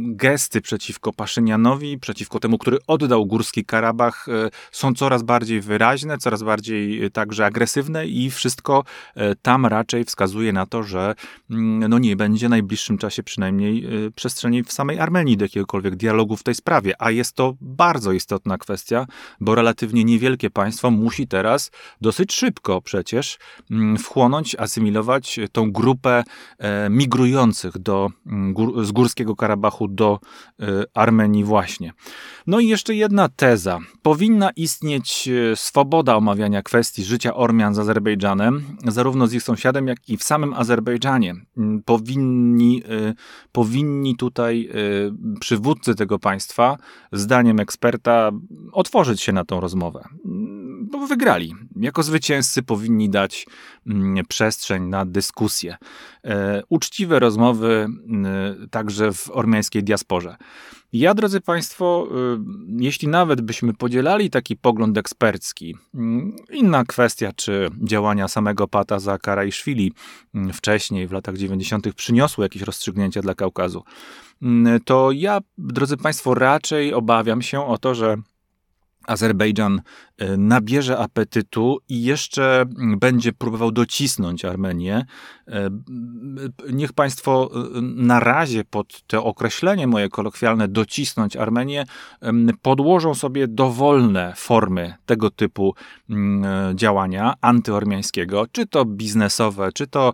gesty 0.07 0.61
przeciwko 0.61 1.13
Paszynianowi, 1.13 1.99
przeciwko 1.99 2.41
temu, 2.41 2.59
który 2.59 2.79
oddał 2.87 3.27
Górski 3.27 3.65
Karabach, 3.65 4.27
są 4.73 4.95
coraz 4.95 5.23
bardziej 5.23 5.61
wyraźne, 5.61 6.19
coraz 6.19 6.43
bardziej 6.43 7.11
także 7.11 7.47
agresywne 7.47 8.07
i 8.07 8.31
wszystko 8.31 8.85
tam 9.43 9.67
raczej 9.67 10.05
wskazuje 10.05 10.53
na 10.53 10.67
to, 10.67 10.83
że 10.83 11.15
mm, 11.51 11.91
no 11.91 11.99
nie 11.99 12.17
będzie 12.17 12.47
w 12.47 12.51
najbliższym 12.51 12.99
czasie 12.99 13.23
przynajmniej 13.29 14.05
y, 14.07 14.11
przestrzeni 14.11 14.65
w 14.65 14.73
samej 14.73 15.01
Armenii 15.01 15.37
do 15.37 15.45
jakiegokolwiek 15.45 15.97
dialogu 15.97 16.37
w 16.37 16.43
tej 16.43 16.55
sprawie. 16.55 16.95
A 16.99 17.11
jest 17.11 17.33
to 17.33 17.55
bardzo 17.61 18.13
istotna 18.13 18.59
kwestia, 18.59 19.07
bo 19.41 19.55
relatywnie 19.55 20.05
niewielkie 20.05 20.51
państwo 20.51 20.91
musi 20.91 21.29
teraz 21.29 21.71
dosyć 22.01 22.33
szybko 22.33 22.81
przecież 22.81 23.39
mm, 23.71 23.97
wchłonąć, 23.97 24.57
asymilować 24.59 25.41
tą 25.53 25.73
grupę 25.73 26.25
e, 26.59 26.91
migrujących 26.91 27.79
do, 27.79 28.11
mm, 28.27 28.55
z 28.85 28.93
Górskiego 28.93 29.37
Karabachu 29.37 29.89
do 29.89 30.19
e, 30.61 30.67
Armenii 30.95 31.45
właśnie. 31.45 31.93
No 32.47 32.61
i 32.61 32.69
jeszcze 32.69 32.95
jedna 32.95 33.29
teza. 33.29 33.79
Powinna 34.03 34.51
istnieć 34.51 35.29
e, 35.29 35.57
swoboda 35.57 36.17
omawiania 36.17 36.63
kwestii 36.63 37.05
życia 37.05 37.35
Ormian 37.35 37.75
z 37.75 37.79
Azerbejdżanem, 37.79 38.65
zarówno 38.87 39.27
z 39.27 39.33
ich 39.33 39.43
sąsiadem, 39.43 39.87
jak 39.89 40.09
i 40.09 40.17
w 40.17 40.23
samym 40.23 40.55
Azerbejdżanie. 40.55 41.35
Mm, 41.57 41.83
powinni 41.83 42.83
powinni 43.53 44.17
tutaj 44.17 44.69
y, 45.35 45.39
przywódcy 45.41 45.95
tego 45.95 46.19
państwa, 46.19 46.77
zdaniem 47.13 47.61
eksperta, 47.61 48.31
otworzyć 48.73 49.21
się 49.21 49.33
na 49.33 49.45
tą 49.45 49.61
rozmowę. 49.61 50.05
Bo 50.91 51.07
wygrali. 51.07 51.55
Jako 51.77 52.03
zwycięzcy 52.03 52.63
powinni 52.63 53.11
dać 53.11 53.47
mm, 53.87 54.27
przestrzeń 54.29 54.83
na 54.83 55.07
dyskusję. 55.07 55.77
E, 56.25 56.63
uczciwe 56.69 57.19
rozmowy 57.19 57.89
y, 58.65 58.69
także 58.69 59.13
w 59.13 59.31
ormiańskiej 59.31 59.85
diasporze. 59.85 60.37
Ja, 60.93 61.15
drodzy 61.15 61.41
Państwo, 61.41 62.09
y, 62.11 62.39
jeśli 62.79 63.09
nawet 63.09 63.41
byśmy 63.41 63.75
podzielali 63.75 64.31
taki 64.31 64.57
pogląd 64.57 64.99
ekspercki, 64.99 65.77
mm, 65.95 66.37
inna 66.51 66.85
kwestia, 66.85 67.33
czy 67.37 67.69
działania 67.85 68.29
samego 68.29 68.69
Pata 68.69 68.99
za 68.99 69.19
Karaiszwili 69.19 69.93
mm, 70.35 70.53
wcześniej, 70.53 71.07
w 71.07 71.13
latach 71.13 71.37
90., 71.37 71.95
przyniosły 71.95 72.45
jakieś 72.45 72.63
rozstrzygnięcia 72.63 73.21
dla 73.21 73.35
Kaukazu, 73.35 73.85
mm, 74.43 74.81
to 74.85 75.11
ja, 75.13 75.39
drodzy 75.59 75.97
Państwo, 75.97 76.35
raczej 76.35 76.95
obawiam 76.95 77.43
się 77.43 77.67
o 77.67 77.79
to, 77.79 77.95
że 77.95 78.17
Azerbejdżan 79.09 79.83
e, 80.19 80.37
nabierze 80.37 80.99
apetytu 80.99 81.79
i 81.89 82.03
jeszcze 82.03 82.65
będzie 82.97 83.33
próbował 83.33 83.73
docisnąć 83.73 84.45
Armenię. 84.45 85.07
E, 85.49 85.71
niech 86.73 86.93
Państwo 86.93 87.51
na 87.83 88.21
razie 88.21 88.65
pod 88.65 89.07
to 89.07 89.25
określenie 89.25 89.87
moje 89.87 90.09
kolokwialne 90.09 90.69
docisnąć 90.69 91.37
Armenię 91.37 91.85
podłożą 92.63 93.15
sobie 93.15 93.49
dowolne 93.49 94.33
formy 94.37 94.95
tego 95.07 95.31
typu 95.31 95.75
działania 96.75 97.35
antyormiańskiego, 97.41 98.47
czy 98.53 98.67
to 98.67 98.85
biznesowe, 98.85 99.73
czy 99.73 99.87
to 99.87 100.13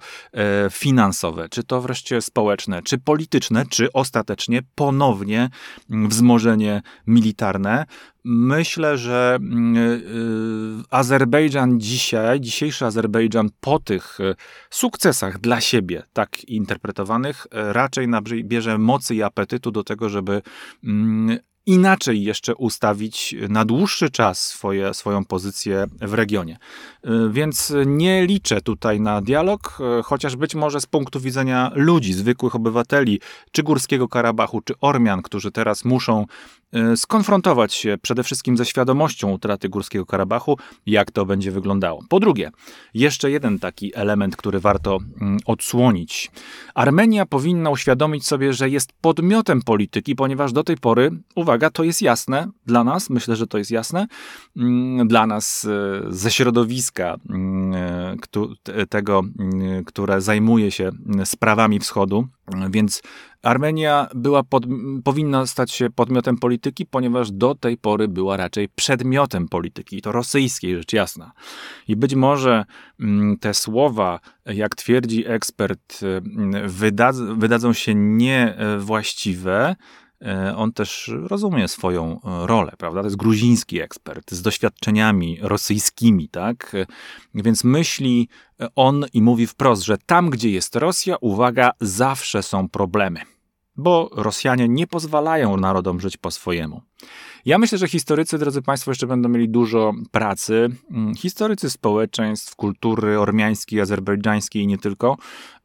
finansowe, 0.71 1.49
czy 1.49 1.65
to 1.65 1.81
wreszcie 1.81 2.23
społeczne, 2.23 2.83
czy 2.83 2.99
polityczne, 2.99 3.67
czy 3.67 3.93
ostatecznie 3.93 4.63
ponownie 4.75 5.51
wzmożenie 5.89 6.83
militarne. 7.07 7.87
Myślę, 8.27 8.99
że 8.99 9.39
mm, 9.41 9.77
y, 9.77 10.83
Azerbejdżan 10.91 11.81
dzisiaj, 11.81 12.41
dzisiejszy 12.41 12.85
Azerbejdżan 12.87 13.49
po 13.61 13.79
tych 13.79 14.21
y, 14.21 14.35
sukcesach 14.71 15.39
dla 15.39 15.61
siebie, 15.61 16.03
tak 16.13 16.45
interpretowanych, 16.45 17.47
y, 17.47 17.49
raczej 17.53 18.09
nabierze 18.09 18.79
mocy 18.79 19.15
i 19.15 19.23
apetytu 19.23 19.71
do 19.71 19.85
tego, 19.85 20.09
żeby 20.09 20.43
mm, 20.85 21.39
inaczej 21.67 22.23
jeszcze 22.23 22.55
ustawić 22.55 23.35
na 23.49 23.65
dłuższy 23.65 24.11
czas 24.11 24.41
swoje, 24.41 24.95
swoją 24.95 25.25
pozycję 25.25 25.87
w 26.01 26.15
regionie. 26.15 26.59
Y, 27.07 27.31
więc 27.31 27.73
nie 27.87 28.27
liczę 28.27 28.61
tutaj 28.61 29.01
na 29.01 29.21
dialog, 29.21 29.79
y, 30.01 30.03
chociaż 30.03 30.37
być 30.37 30.55
może 30.55 30.81
z 30.81 30.87
punktu 30.87 31.21
widzenia 31.21 31.71
ludzi, 31.75 32.13
zwykłych 32.13 32.55
obywateli, 32.55 33.21
czy 33.53 33.63
Górskiego 33.63 34.09
Karabachu, 34.09 34.61
czy 34.61 34.75
Ormian, 34.81 35.23
którzy 35.23 35.51
teraz 35.51 35.85
muszą 35.85 36.27
y, 36.93 36.97
skonfrontować 36.97 37.75
się 37.75 37.97
przede 38.03 38.23
wszystkim 38.23 38.57
ze 38.57 38.65
świadomością 38.65 39.31
utraty 39.33 39.69
Górskiego 39.69 40.07
Karabachu, 40.07 40.59
jak 40.87 41.11
to 41.11 41.27
będzie 41.27 41.51
wyglądało. 41.51 42.01
Po 42.09 42.21
drugie, 42.21 42.51
jeszcze 42.95 43.31
jeden 43.31 43.59
taki 43.59 43.95
element, 43.95 44.37
który 44.37 44.61
warto 44.61 44.99
mm, 45.21 45.39
odsłonić. 45.47 46.31
Armenia 46.75 47.27
powinna 47.27 47.71
uświadomić 47.71 48.27
sobie, 48.27 48.53
że 48.53 48.71
jest 48.71 48.93
podmiotem 49.01 49.63
polityki, 49.63 50.15
ponieważ 50.15 50.53
do 50.53 50.65
tej 50.65 50.77
pory, 50.77 51.11
uwaga, 51.35 51.54
uwaga, 51.55 51.71
to 51.71 51.85
jest 51.85 52.03
jasne 52.03 52.49
dla 52.67 52.85
nas, 52.85 53.11
myślę, 53.11 53.37
że 53.37 53.47
to 53.47 53.59
jest 53.59 53.71
jasne, 53.71 54.07
mm, 54.57 55.09
dla 55.09 55.27
nas 55.27 55.67
ze 56.09 56.31
środowiska 56.31 57.17
mm, 57.31 58.19
tego, 58.89 59.23
które 59.87 60.21
zajmuje 60.21 60.71
się 60.71 60.91
sprawami 61.25 61.81
wschodu, 61.81 62.29
więc 62.71 63.03
Armenia 63.45 64.09
była 64.15 64.43
pod, 64.43 64.67
powinna 65.05 65.47
stać 65.47 65.73
się 65.73 65.91
podmiotem 65.91 66.37
polityki, 66.39 66.87
ponieważ 66.87 67.31
do 67.31 67.55
tej 67.55 67.77
pory 67.77 68.09
była 68.09 68.37
raczej 68.37 68.69
przedmiotem 68.69 69.49
polityki, 69.49 70.03
to 70.03 70.13
rosyjskiej, 70.13 70.77
rzecz 70.77 70.93
jasna. 70.93 71.33
I 71.89 71.97
być 71.97 72.15
może 72.15 72.65
mm, 73.01 73.39
te 73.39 73.55
słowa, 73.55 74.21
jak 74.47 74.75
twierdzi 74.75 75.27
ekspert, 75.27 76.01
mm, 76.03 76.69
wydadzą 77.39 77.73
się 77.73 77.95
niewłaściwe, 77.95 79.69
e, 79.71 79.77
on 80.57 80.73
też 80.73 81.11
rozumie 81.23 81.69
swoją 81.69 82.21
e, 82.25 82.47
rolę, 82.47 82.73
prawda? 82.79 83.01
To 83.01 83.07
jest 83.07 83.17
gruziński 83.17 83.81
ekspert 83.81 84.33
z 84.33 84.43
doświadczeniami 84.43 85.39
rosyjskimi, 85.43 86.29
tak? 86.29 86.77
Więc 87.35 87.65
myśli 87.65 88.29
on 88.77 89.07
i 89.13 89.23
mówi 89.23 89.47
wprost, 89.47 89.83
że 89.83 89.99
tam, 90.07 90.31
gdzie 90.31 90.51
jest 90.51 90.77
Rosja, 90.77 91.17
uwaga, 91.21 91.71
zawsze 91.81 92.43
są 92.43 92.69
problemy 92.69 93.21
bo 93.77 94.11
Rosjanie 94.13 94.69
nie 94.69 94.87
pozwalają 94.87 95.57
narodom 95.57 96.01
żyć 96.01 96.17
po 96.17 96.31
swojemu. 96.31 96.83
Ja 97.47 97.59
myślę, 97.59 97.79
że 97.79 97.89
historycy, 97.89 98.39
drodzy 98.39 98.63
Państwo, 98.63 98.91
jeszcze 98.91 99.07
będą 99.07 99.29
mieli 99.29 99.49
dużo 99.49 99.93
pracy. 100.11 100.69
Mm, 100.91 101.15
historycy 101.15 101.71
społeczeństw, 101.71 102.57
kultury 102.57 103.21
ormiańskiej, 103.21 103.81
azerbejdżańskiej 103.81 104.63
i 104.63 104.67
nie 104.67 104.79
tylko, 104.79 105.17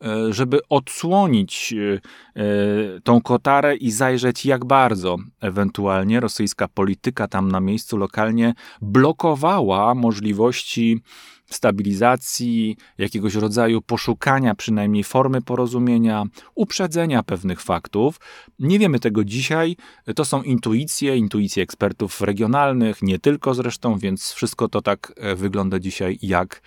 e, 0.03 0.33
żeby 0.33 0.59
odsłonić 0.69 1.73
e, 1.73 1.99
e, 2.41 3.01
tą 3.01 3.21
kotarę 3.21 3.75
i 3.75 3.91
zajrzeć, 3.91 4.45
jak 4.45 4.65
bardzo 4.65 5.17
ewentualnie 5.41 6.19
rosyjska 6.19 6.67
polityka 6.67 7.27
tam 7.27 7.51
na 7.51 7.59
miejscu 7.59 7.97
lokalnie 7.97 8.53
blokowała 8.81 9.95
możliwości 9.95 11.01
stabilizacji, 11.49 12.77
jakiegoś 12.97 13.35
rodzaju 13.35 13.81
poszukania 13.81 14.55
przynajmniej 14.55 15.03
formy 15.03 15.41
porozumienia, 15.41 16.23
uprzedzenia 16.55 17.23
pewnych 17.23 17.61
faktów. 17.61 18.19
Nie 18.59 18.79
wiemy 18.79 18.99
tego 18.99 19.23
dzisiaj. 19.23 19.75
To 20.15 20.25
są 20.25 20.43
intuicje, 20.43 21.17
intuicje 21.17 21.63
ekspertów 21.63 22.21
regionalnych, 22.21 23.01
nie 23.01 23.19
tylko 23.19 23.53
zresztą, 23.53 23.97
więc 23.97 24.31
wszystko 24.31 24.67
to 24.67 24.81
tak 24.81 25.13
e, 25.17 25.35
wygląda 25.35 25.79
dzisiaj, 25.79 26.19
jak 26.21 26.61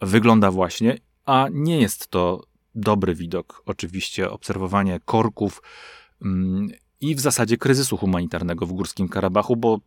wygląda 0.00 0.50
właśnie, 0.50 0.98
a 1.24 1.46
nie 1.52 1.80
jest 1.80 2.08
to 2.08 2.44
dobry 2.74 3.14
widok. 3.14 3.62
Oczywiście 3.66 4.30
obserwowanie 4.30 5.00
korków 5.04 5.62
mm, 6.22 6.68
i 7.00 7.14
w 7.14 7.20
zasadzie 7.20 7.56
kryzysu 7.56 7.96
humanitarnego 7.96 8.66
w 8.66 8.72
Górskim 8.72 9.08
Karabachu, 9.08 9.56
bo 9.56 9.78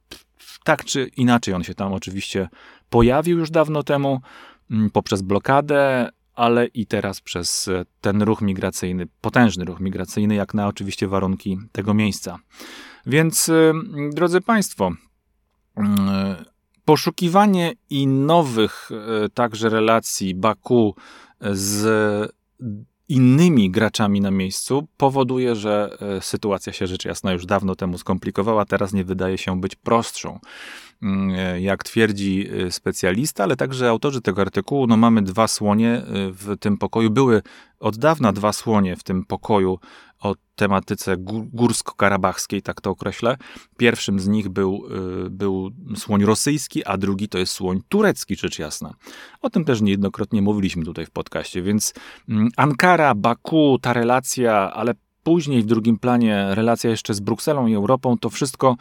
tak 0.63 0.86
czy 0.86 1.12
inaczej 1.18 1.53
on 1.53 1.63
się 1.63 1.75
tam 1.75 1.94
oczywiście 1.94 2.50
pojawił 2.89 3.39
już 3.39 3.51
dawno 3.51 3.84
temu 3.84 4.22
mm, 4.72 4.89
poprzez 4.89 5.22
blokadę, 5.22 6.10
ale 6.36 6.65
i 6.65 6.86
teraz 6.86 7.22
przez 7.22 7.68
e, 7.68 7.86
ten 8.01 8.22
ruch 8.22 8.41
migracyjny, 8.41 9.08
potężny 9.22 9.65
ruch 9.65 9.80
migracyjny, 9.80 10.36
jak 10.36 10.53
na 10.53 10.68
oczywiście 10.68 11.08
warunki 11.08 11.58
tego 11.72 11.94
miejsca. 11.94 12.38
Więc, 13.06 13.50
e, 13.50 13.74
drodzy 14.13 14.41
Państwo, 14.41 14.91
mm, 15.75 16.36
poszukiwanie 16.86 17.74
i 17.89 18.08
nowych 18.08 18.89
e, 18.91 19.30
także 19.30 19.70
relacji 19.70 20.36
Baku 20.36 20.96
z 21.51 22.32
innymi 23.12 23.72
graczami 23.72 24.22
na 24.22 24.32
miejscu 24.32 24.88
powoduje, 24.98 25.56
że 25.56 25.98
e, 26.18 26.22
sytuacja 26.22 26.74
się 26.74 26.88
rzecz 26.88 27.06
jasna 27.06 27.34
już 27.34 27.46
dawno 27.46 27.75
temu 27.75 27.98
skomplikowała, 27.98 28.65
teraz 28.65 28.94
nie 28.94 29.03
wydaje 29.03 29.38
się 29.38 29.62
być 29.62 29.75
prostszą. 29.75 30.39
Mm, 31.03 31.36
e, 31.39 31.62
jak 31.62 31.84
twierdzi 31.84 32.48
e, 32.68 32.72
specjalista, 32.72 33.44
ale 33.44 33.56
także 33.56 33.89
autorzy 33.89 34.22
tego 34.22 34.41
artykułu, 34.41 34.88
no 34.88 34.98
mamy 34.98 35.22
dwa 35.22 35.48
słonie 35.48 36.01
w 36.34 36.58
tym 36.60 36.77
pokoju. 36.77 37.10
Były 37.10 37.41
od 37.80 37.98
dawna 37.98 38.34
dwa 38.34 38.53
słonie 38.53 38.96
w 38.96 39.03
tym 39.03 39.25
pokoju 39.25 39.80
o 40.22 40.36
tematyce 40.56 41.16
górsko-karabachskiej, 41.54 42.62
tak 42.62 42.82
to 42.82 42.90
określę. 42.90 43.38
Pierwszym 43.78 44.20
z 44.20 44.28
nich 44.28 44.50
był, 44.50 44.88
y, 45.25 45.30
był 45.30 45.72
słoń 45.96 46.25
rosyjski, 46.25 46.86
a 46.86 46.98
drugi 46.98 47.30
to 47.30 47.38
jest 47.38 47.54
słoń 47.54 47.82
turecki, 47.90 48.36
rzecz 48.36 48.60
jasna. 48.60 48.94
O 49.42 49.50
tym 49.50 49.66
też 49.66 49.82
niejednokrotnie 49.82 50.42
mówiliśmy 50.42 50.86
tutaj 50.86 51.06
w 51.06 51.12
podcaście, 51.12 51.62
więc 51.62 51.94
mm, 52.30 52.50
Ankara, 52.58 53.16
Baku, 53.16 53.80
ta 53.82 53.94
relacja, 53.94 54.74
ale 54.74 54.94
Później 55.24 55.62
w 55.62 55.66
drugim 55.66 56.00
planie 56.00 56.48
relacja 56.50 56.90
jeszcze 56.90 57.13
z 57.13 57.20
Brukselą 57.20 57.68
i 57.68 57.75
Europą, 57.75 58.18
to 58.18 58.30
wszystko 58.30 58.75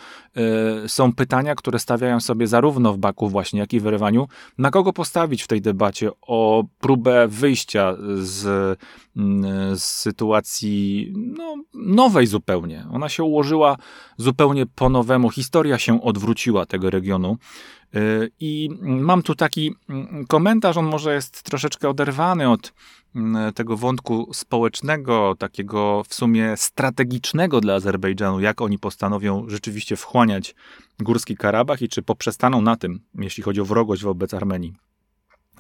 y, 0.85 0.88
są 0.88 1.12
pytania, 1.12 1.54
które 1.54 1.78
stawiają 1.78 2.20
sobie 2.20 2.47
zarówno 2.47 2.92
w 2.92 2.99
Baku 2.99 3.28
właśnie, 3.28 3.61
jak 3.61 3.73
i 3.73 3.80
w 3.80 3.87
Erywaniu, 3.87 4.28
na 4.59 4.70
kogo 4.70 4.92
postawić 4.92 5.42
w 5.42 5.47
tej 5.47 5.61
debacie 5.61 6.11
o 6.23 6.64
próbę 6.78 7.28
wyjścia 7.28 7.97
z, 8.23 8.47
y, 8.47 9.78
z 9.78 9.85
sytuacji 9.85 11.12
no, 11.16 11.56
nowej 11.75 12.26
zupełnie. 12.26 12.86
Ona 12.93 13.08
się 13.08 13.25
ułożyła 13.25 13.76
zupełnie 14.17 14.67
po 14.67 14.88
nowemu, 14.88 15.30
historia 15.30 15.78
się 15.78 16.02
odwróciła 16.02 16.67
tego 16.67 16.91
regionu. 16.91 17.36
Y, 17.97 18.30
I 18.41 18.69
mam 18.80 19.23
tu 19.23 19.34
taki 19.34 19.75
mm, 19.88 20.26
komentarz, 20.28 20.76
on 20.76 20.86
może 20.86 21.14
jest 21.14 21.43
troszeczkę 21.43 21.88
oderwany 21.88 22.50
od 22.50 22.60
mm, 22.71 22.75
tego 23.54 23.76
wątku 23.76 24.30
społecznego, 24.34 25.34
takiego 25.38 26.02
w 26.08 26.14
sumie 26.14 26.54
strategicznego 26.56 27.60
dla 27.60 27.75
Azerbejdżanu, 27.75 28.40
jak 28.40 28.60
oni 28.60 28.78
postanowią 28.78 29.44
rzeczywiście 29.49 29.96
wchłaniać 29.96 30.54
Górski 30.99 31.36
Karabach 31.36 31.82
i 31.82 31.88
czy 31.88 32.02
poprzestaną 32.02 32.62
na 32.62 32.76
tym, 32.76 33.00
jeśli 33.14 33.42
chodzi 33.42 33.60
o 33.60 33.64
wrogość 33.64 34.02
wobec 34.02 34.34
Armenii. 34.34 34.89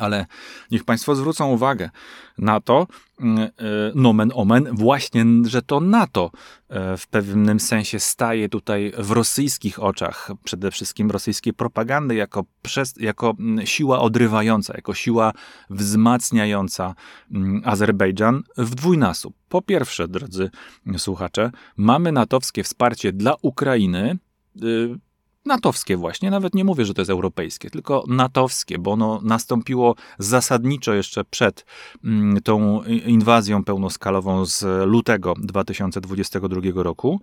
Ale 0.00 0.26
niech 0.70 0.84
Państwo 0.84 1.14
zwrócą 1.14 1.50
uwagę 1.50 1.90
na 2.38 2.60
to, 2.60 2.86
mm, 3.20 3.38
e, 3.38 3.48
nomen 3.94 4.32
omen, 4.34 4.68
właśnie, 4.72 5.26
że 5.44 5.62
to 5.62 5.80
NATO 5.80 6.30
e, 6.68 6.96
w 6.96 7.08
pewnym 7.08 7.60
sensie 7.60 8.00
staje 8.00 8.48
tutaj 8.48 8.92
w 8.98 9.10
rosyjskich 9.10 9.82
oczach, 9.82 10.30
przede 10.44 10.70
wszystkim 10.70 11.10
rosyjskiej 11.10 11.52
propagandy, 11.52 12.14
jako, 12.14 12.44
przez, 12.62 12.94
jako 12.96 13.34
mm, 13.38 13.66
siła 13.66 14.00
odrywająca, 14.00 14.74
jako 14.76 14.94
siła 14.94 15.32
wzmacniająca 15.70 16.94
mm, 17.32 17.62
Azerbejdżan 17.64 18.42
w 18.56 18.74
dwójnasób. 18.74 19.34
Po 19.48 19.62
pierwsze, 19.62 20.08
drodzy 20.08 20.50
słuchacze, 20.96 21.50
mamy 21.76 22.12
natowskie 22.12 22.62
wsparcie 22.62 23.12
dla 23.12 23.34
Ukrainy 23.42 24.18
y, 24.62 25.09
natowskie 25.44 25.96
właśnie, 25.96 26.30
nawet 26.30 26.54
nie 26.54 26.64
mówię, 26.64 26.84
że 26.84 26.94
to 26.94 27.00
jest 27.00 27.10
europejskie, 27.10 27.70
tylko 27.70 28.04
natowskie, 28.08 28.78
bo 28.78 28.92
ono 28.92 29.20
nastąpiło 29.22 29.94
zasadniczo 30.18 30.94
jeszcze 30.94 31.24
przed 31.24 31.66
mm, 32.04 32.40
tą 32.40 32.82
inwazją 32.84 33.64
pełnoskalową 33.64 34.46
z 34.46 34.88
lutego 34.88 35.34
2022 35.38 36.60
roku. 36.74 37.20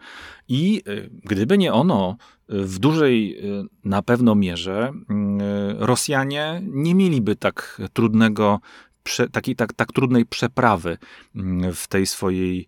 I 0.47 0.83
y, 0.87 1.09
gdyby 1.23 1.57
nie 1.57 1.73
ono, 1.73 2.17
w 2.49 2.79
dużej 2.79 3.45
y, 3.45 3.63
na 3.83 4.01
pewno 4.01 4.35
mierze 4.35 4.91
y, 4.91 5.05
Rosjanie 5.77 6.61
nie 6.65 6.95
mieliby 6.95 7.35
tak 7.35 7.81
trudnego 7.93 8.59
takiej, 9.31 9.55
tak, 9.55 9.73
tak 9.73 9.93
trudnej 9.93 10.25
przeprawy 10.25 10.97
mm, 11.35 11.73
w 11.73 11.87
tej 11.87 12.05
swojej 12.05 12.67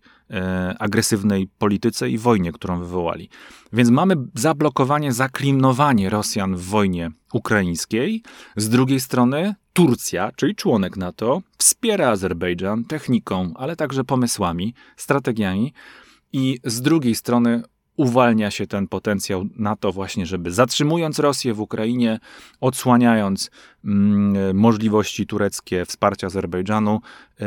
agresywnej 0.78 1.48
polityce 1.58 2.10
i 2.10 2.18
wojnie, 2.18 2.52
którą 2.52 2.78
wywołali. 2.80 3.28
Więc 3.72 3.90
mamy 3.90 4.14
zablokowanie, 4.34 5.12
zaklinowanie 5.12 6.10
Rosjan 6.10 6.56
w 6.56 6.64
wojnie 6.64 7.10
ukraińskiej. 7.32 8.22
Z 8.56 8.68
drugiej 8.68 9.00
strony 9.00 9.54
Turcja, 9.72 10.30
czyli 10.36 10.54
członek 10.54 10.96
NATO, 10.96 11.42
wspiera 11.58 12.08
Azerbejdżan 12.08 12.84
techniką, 12.84 13.52
ale 13.56 13.76
także 13.76 14.04
pomysłami, 14.04 14.74
strategiami. 14.96 15.72
I 16.32 16.58
z 16.64 16.80
drugiej 16.80 17.14
strony 17.14 17.62
uwalnia 18.00 18.50
się 18.50 18.66
ten 18.66 18.88
potencjał 18.88 19.46
na 19.56 19.76
to 19.76 19.92
właśnie, 19.92 20.26
żeby 20.26 20.52
zatrzymując 20.52 21.18
Rosję 21.18 21.54
w 21.54 21.60
Ukrainie, 21.60 22.18
odsłaniając 22.60 23.50
mm, 23.84 24.56
możliwości 24.56 25.26
tureckie 25.26 25.84
wsparcia 25.84 26.26
Azerbejdżanu, 26.26 27.00
y, 27.40 27.44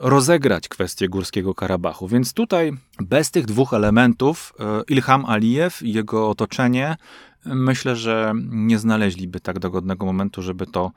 rozegrać 0.00 0.68
kwestię 0.68 1.08
Górskiego 1.08 1.54
Karabachu. 1.54 2.08
Więc 2.08 2.32
tutaj 2.32 2.72
bez 3.00 3.30
tych 3.30 3.46
dwóch 3.46 3.74
elementów 3.74 4.52
y, 4.60 4.94
Ilham 4.94 5.24
Alijew 5.24 5.82
i 5.82 5.92
jego 5.92 6.30
otoczenie 6.30 6.96
myślę, 7.44 7.96
że 7.96 8.32
nie 8.50 8.78
znaleźliby 8.78 9.40
tak 9.40 9.58
dogodnego 9.58 10.06
momentu, 10.06 10.42
żeby 10.42 10.66
to 10.66 10.92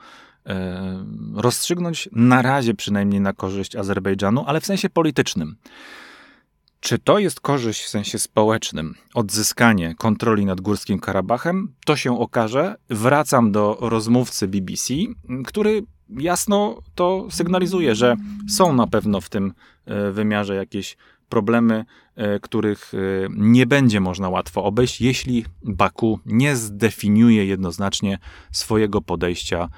rozstrzygnąć 1.35 2.09
na 2.11 2.41
razie 2.41 2.73
przynajmniej 2.73 3.21
na 3.21 3.33
korzyść 3.33 3.75
Azerbejdżanu, 3.75 4.43
ale 4.47 4.61
w 4.61 4.65
sensie 4.65 4.89
politycznym. 4.89 5.55
Czy 6.79 6.99
to 6.99 7.19
jest 7.19 7.39
korzyść 7.39 7.83
w 7.83 7.89
sensie 7.89 8.19
społecznym, 8.19 8.95
odzyskanie 9.13 9.95
kontroli 9.95 10.45
nad 10.45 10.61
Górskim 10.61 10.99
Karabachem? 10.99 11.73
To 11.85 11.95
się 11.95 12.19
okaże. 12.19 12.75
Wracam 12.89 13.51
do 13.51 13.77
rozmówcy 13.81 14.47
BBC, 14.47 14.93
który 15.45 15.83
jasno 16.09 16.81
to 16.95 17.27
sygnalizuje, 17.29 17.95
że 17.95 18.15
są 18.49 18.73
na 18.73 18.87
pewno 18.87 19.21
w 19.21 19.29
tym 19.29 19.53
e, 19.85 20.11
wymiarze 20.11 20.55
jakieś 20.55 20.97
problemy, 21.29 21.85
e, 22.15 22.39
których 22.39 22.93
nie 23.29 23.65
będzie 23.65 23.99
można 23.99 24.29
łatwo 24.29 24.63
obejść, 24.63 25.01
jeśli 25.01 25.45
Baku 25.63 26.19
nie 26.25 26.55
zdefiniuje 26.55 27.45
jednoznacznie 27.45 28.17
swojego 28.51 29.01
podejścia 29.01 29.69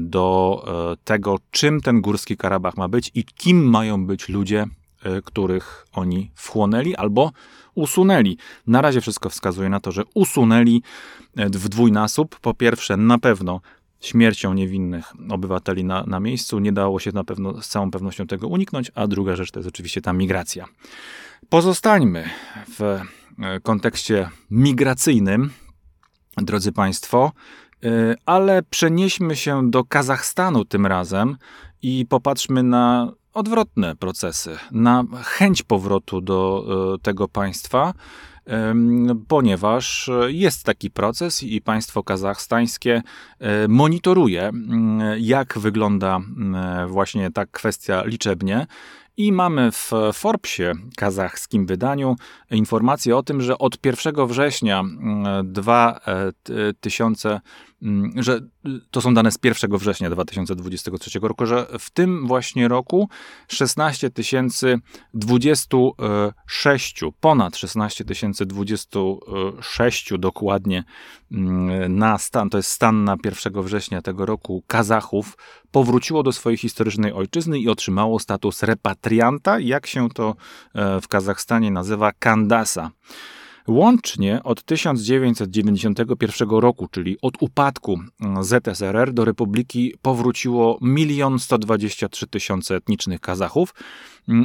do 0.00 0.64
tego, 1.04 1.38
czym 1.50 1.80
ten 1.80 2.00
Górski 2.00 2.36
Karabach 2.36 2.76
ma 2.76 2.88
być 2.88 3.10
i 3.14 3.24
kim 3.24 3.70
mają 3.70 4.06
być 4.06 4.28
ludzie, 4.28 4.66
których 5.24 5.86
oni 5.92 6.30
wchłonęli 6.34 6.96
albo 6.96 7.32
usunęli. 7.74 8.36
Na 8.66 8.82
razie 8.82 9.00
wszystko 9.00 9.28
wskazuje 9.28 9.68
na 9.68 9.80
to, 9.80 9.92
że 9.92 10.02
usunęli 10.14 10.82
w 11.36 11.68
dwójnasób. 11.68 12.38
Po 12.40 12.54
pierwsze, 12.54 12.96
na 12.96 13.18
pewno 13.18 13.60
śmiercią 14.02 14.54
niewinnych 14.54 15.12
obywateli 15.30 15.84
na, 15.84 16.04
na 16.06 16.20
miejscu. 16.20 16.58
Nie 16.58 16.72
dało 16.72 17.00
się 17.00 17.12
na 17.12 17.24
pewno 17.24 17.62
z 17.62 17.68
całą 17.68 17.90
pewnością 17.90 18.26
tego 18.26 18.48
uniknąć, 18.48 18.92
a 18.94 19.06
druga 19.06 19.36
rzecz 19.36 19.50
to 19.50 19.58
jest 19.58 19.68
oczywiście 19.68 20.00
ta 20.00 20.12
migracja. 20.12 20.66
Pozostańmy 21.48 22.30
w 22.78 22.82
e, 22.82 23.00
kontekście 23.60 24.28
migracyjnym, 24.50 25.50
drodzy 26.36 26.72
Państwo, 26.72 27.32
e, 27.84 28.14
ale 28.26 28.62
przenieśmy 28.62 29.36
się 29.36 29.70
do 29.70 29.84
Kazachstanu 29.84 30.64
tym 30.64 30.86
razem 30.86 31.36
i 31.82 32.06
popatrzmy 32.08 32.62
na 32.62 33.12
odwrotne 33.32 33.96
procesy, 33.96 34.58
na 34.70 35.04
chęć 35.24 35.62
powrotu 35.62 36.20
do 36.20 36.64
e, 36.94 36.98
tego 36.98 37.28
państwa 37.28 37.94
ponieważ 39.28 40.10
jest 40.26 40.64
taki 40.64 40.90
proces 40.90 41.42
i 41.42 41.60
państwo 41.60 42.02
kazachstańskie 42.02 43.02
e, 43.38 43.68
monitoruje, 43.68 44.50
jak 45.18 45.58
wygląda 45.58 46.20
właśnie 46.88 47.30
ta 47.30 47.46
kwestia 47.46 48.02
liczebnie. 48.04 48.66
I 49.16 49.32
mamy 49.32 49.72
w 49.72 49.90
Forbesie, 50.12 50.72
kazachskim 50.96 51.66
wydaniu, 51.66 52.16
informację 52.50 53.16
o 53.16 53.22
tym, 53.22 53.40
że 53.40 53.58
od 53.58 53.86
1 53.86 54.26
września 54.26 54.84
2000 55.44 57.28
mm, 57.28 57.40
Mm, 57.40 57.40
że 58.16 58.40
to 58.90 59.00
są 59.00 59.14
dane 59.14 59.30
z 59.32 59.38
1 59.44 59.78
września 59.78 60.10
2023 60.10 61.18
roku, 61.22 61.46
że 61.46 61.66
w 61.78 61.90
tym 61.90 62.26
właśnie 62.26 62.68
roku 62.68 63.08
16 63.48 64.10
026, 65.14 67.00
ponad 67.20 67.56
16 67.56 68.04
026 68.46 70.12
dokładnie 70.18 70.84
mm, 71.32 71.98
na 71.98 72.18
stan, 72.18 72.50
to 72.50 72.56
jest 72.56 72.70
stan 72.70 73.04
na 73.04 73.16
1 73.24 73.62
września 73.62 74.02
tego 74.02 74.26
roku, 74.26 74.64
Kazachów 74.66 75.36
powróciło 75.70 76.22
do 76.22 76.32
swojej 76.32 76.56
historycznej 76.56 77.12
ojczyzny 77.12 77.58
i 77.58 77.68
otrzymało 77.68 78.18
status 78.18 78.62
repatrianta, 78.62 79.58
jak 79.58 79.86
się 79.86 80.08
to 80.08 80.36
w 81.02 81.08
Kazachstanie 81.08 81.70
nazywa, 81.70 82.12
kandasa. 82.12 82.90
Łącznie 83.68 84.42
od 84.42 84.62
1991 84.62 86.50
roku, 86.50 86.88
czyli 86.88 87.16
od 87.22 87.34
upadku 87.40 87.98
ZSRR 88.40 89.12
do 89.12 89.24
Republiki 89.24 89.94
powróciło 90.02 90.78
1 90.96 91.38
123 91.38 92.26
tysiące 92.26 92.76
etnicznych 92.76 93.20
Kazachów, 93.20 93.74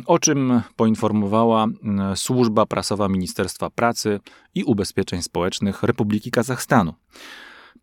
o 0.06 0.19
czym 0.19 0.62
poinformowała 0.75 1.67
służba 2.15 2.65
prasowa 2.65 3.08
Ministerstwa 3.08 3.69
Pracy 3.69 4.19
i 4.56 4.63
Ubezpieczeń 4.63 5.21
Społecznych 5.21 5.84
Republiki 5.84 6.32
Kazachstanu. 6.32 6.93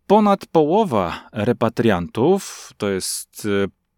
Ponad 0.07 0.45
połowa 0.45 1.29
repatriantów, 1.31 2.73
to 2.77 2.89
jest 2.89 3.47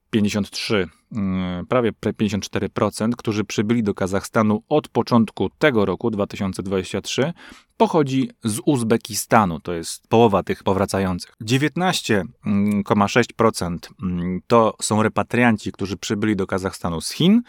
53 0.10 0.88
Mm, 1.12 1.65
prawie 1.65 1.91
54%, 1.91 3.12
którzy 3.17 3.43
przybyli 3.43 3.84
do 3.84 3.93
Kazachstanu 3.93 4.63
od 4.70 4.88
początku 4.88 5.50
tego 5.50 5.86
roku 5.86 6.12
2023, 6.12 7.34
pochodzi 7.78 8.32
z 8.43 8.60
Uzbekistanu, 8.65 9.60
to 9.60 9.74
jest 9.74 10.08
połowa 10.08 10.43
tych 10.43 10.63
powracających. 10.63 11.34
19,6% 11.41 13.78
mm, 14.04 14.39
to 14.48 14.76
są 14.82 15.04
repatrianci, 15.04 15.72
którzy 15.72 15.98
przybyli 15.98 16.36
do 16.36 16.48
Kazachstanu 16.48 17.02
z 17.02 17.12
Chin, 17.12 17.41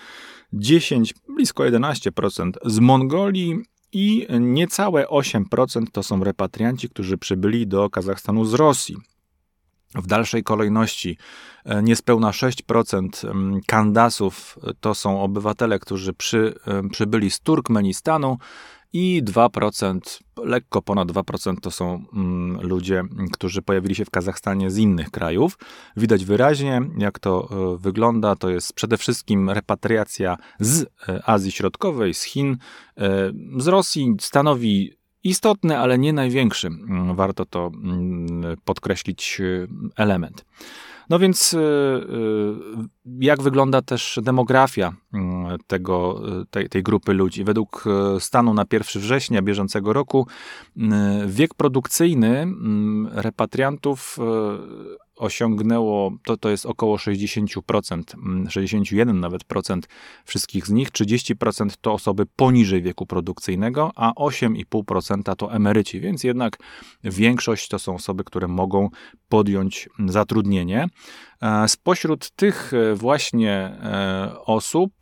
10, 0.52 1.14
blisko 1.36 1.64
11% 1.64 2.52
z 2.64 2.78
Mongolii 2.78 3.58
i 3.92 4.26
niecałe 4.40 5.06
8% 5.06 5.84
to 5.92 6.02
są 6.02 6.24
repatrianci, 6.24 6.88
którzy 6.88 7.18
przybyli 7.18 7.66
do 7.66 7.90
Kazachstanu 7.90 8.44
z 8.44 8.54
Rosji. 8.54 8.96
W 9.94 10.06
dalszej 10.06 10.42
kolejności 10.42 11.18
e, 11.64 11.82
niespełna 11.82 12.30
6% 12.30 13.30
mm, 13.30 13.60
kandasów 13.66 14.58
to 14.80 14.94
są 14.94 15.22
obywatele, 15.22 15.78
którzy 15.78 16.12
przy, 16.12 16.54
e, 16.66 16.88
przybyli 16.88 17.30
z 17.30 17.40
Turkmenistanu 17.40 18.38
i 18.92 19.22
2%, 19.24 20.00
lekko 20.36 20.82
ponad 20.82 21.08
2% 21.08 21.54
to 21.60 21.70
są 21.70 22.04
mm, 22.12 22.60
ludzie, 22.62 23.02
którzy 23.32 23.62
pojawili 23.62 23.94
się 23.94 24.04
w 24.04 24.10
Kazachstanie 24.10 24.70
z 24.70 24.78
innych 24.78 25.10
krajów. 25.10 25.58
Widać 25.96 26.24
wyraźnie, 26.24 26.80
jak 26.98 27.18
to 27.18 27.48
e, 27.50 27.78
wygląda. 27.78 28.36
To 28.36 28.50
jest 28.50 28.72
przede 28.72 28.96
wszystkim 28.96 29.50
repatriacja 29.50 30.36
z 30.60 30.86
Azji 31.24 31.52
Środkowej, 31.52 32.14
z 32.14 32.22
Chin, 32.22 32.56
z 33.58 33.66
Rosji. 33.66 34.14
Stanowi 34.20 34.97
istotny, 35.24 35.78
ale 35.78 35.98
nie 35.98 36.12
największy, 36.12 36.66
mm, 36.66 37.16
warto 37.16 37.44
to 37.44 37.70
mm, 37.74 38.56
podkreślić, 38.64 39.40
y, 39.40 39.68
element. 39.96 40.44
No 41.10 41.18
więc 41.18 41.52
y, 41.52 41.58
y, 41.58 41.60
jak 43.20 43.42
wygląda 43.42 43.82
też 43.82 44.18
demografia 44.22 44.92
mm, 45.14 45.58
tego, 45.66 46.22
tej, 46.50 46.68
tej 46.68 46.82
grupy 46.82 47.12
ludzi? 47.12 47.44
Według 47.44 47.84
stanu 48.18 48.54
na 48.54 48.64
1 48.72 49.02
września 49.02 49.42
bieżącego 49.42 49.92
roku 49.92 50.26
wiek 51.26 51.54
produkcyjny 51.54 52.46
repatriantów 53.10 54.18
osiągnęło, 55.18 56.12
to, 56.24 56.36
to 56.36 56.48
jest 56.48 56.66
około 56.66 56.96
60%, 56.96 58.02
61 58.48 59.08
mm, 59.08 59.20
nawet 59.20 59.44
procent 59.44 59.88
wszystkich 60.24 60.66
z 60.66 60.70
nich, 60.70 60.90
30% 60.90 61.70
to 61.80 61.92
osoby 61.92 62.26
poniżej 62.36 62.82
wieku 62.82 63.06
produkcyjnego, 63.06 63.92
a 63.96 64.12
8,5% 64.12 65.36
to 65.36 65.52
emeryci, 65.52 66.00
więc 66.00 66.24
jednak 66.24 66.56
większość 67.04 67.68
to 67.68 67.78
są 67.78 67.94
osoby, 67.94 68.24
które 68.24 68.48
mogą 68.48 68.90
podjąć 69.28 69.88
zatrudnienie. 70.06 70.86
E, 71.42 71.68
spośród 71.68 72.30
tych 72.30 72.72
e, 72.74 72.94
właśnie 72.94 73.52
e, 73.52 74.32
osób 74.46 74.92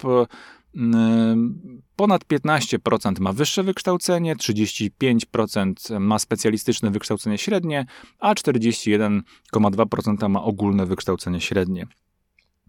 Ponad 1.96 2.24
15% 2.24 3.20
ma 3.20 3.32
wyższe 3.32 3.62
wykształcenie, 3.62 4.36
35% 4.36 6.00
ma 6.00 6.18
specjalistyczne 6.18 6.90
wykształcenie 6.90 7.38
średnie, 7.38 7.86
a 8.18 8.34
41,2% 8.34 10.28
ma 10.28 10.42
ogólne 10.42 10.86
wykształcenie 10.86 11.40
średnie. 11.40 11.86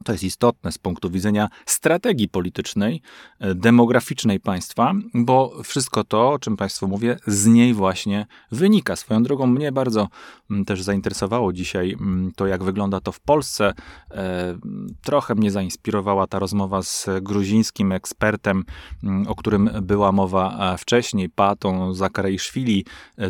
To 0.04 0.12
jest 0.12 0.24
istotne 0.24 0.72
z 0.72 0.78
punktu 0.78 1.10
widzenia 1.10 1.50
strategii 1.66 2.30
politycznej, 2.30 3.02
e, 3.40 3.56
demograficznej 3.56 4.40
państwa, 4.40 4.94
bo 5.14 5.64
wszystko 5.64 6.04
to, 6.04 6.30
o 6.32 6.40
czym 6.40 6.58
Państwu 6.58 6.88
mówię, 6.88 7.18
z 7.28 7.46
niej 7.46 7.74
właśnie 7.74 8.26
wynika. 8.52 8.96
Swoją 8.96 9.24
drogą 9.24 9.48
mnie 9.48 9.72
bardzo 9.72 10.08
mm, 10.52 10.66
też 10.66 10.82
zainteresowało 10.82 11.54
dzisiaj 11.54 11.94
mm, 11.94 12.32
to, 12.36 12.48
jak 12.48 12.64
wygląda 12.64 13.00
to 13.00 13.12
w 13.12 13.20
Polsce. 13.20 13.74
E, 14.12 14.58
trochę 15.04 15.36
mnie 15.36 15.52
zainspirowała 15.52 16.28
ta 16.28 16.40
rozmowa 16.40 16.82
z 16.82 17.08
gruzińskim 17.22 17.92
ekspertem, 17.92 18.64
mm, 19.04 19.28
o 19.28 19.36
którym 19.36 19.70
była 19.82 20.12
mowa 20.12 20.74
e, 20.74 20.78
wcześniej, 20.78 21.30
Patą 21.30 21.94
Zakarejszwili. 21.94 22.86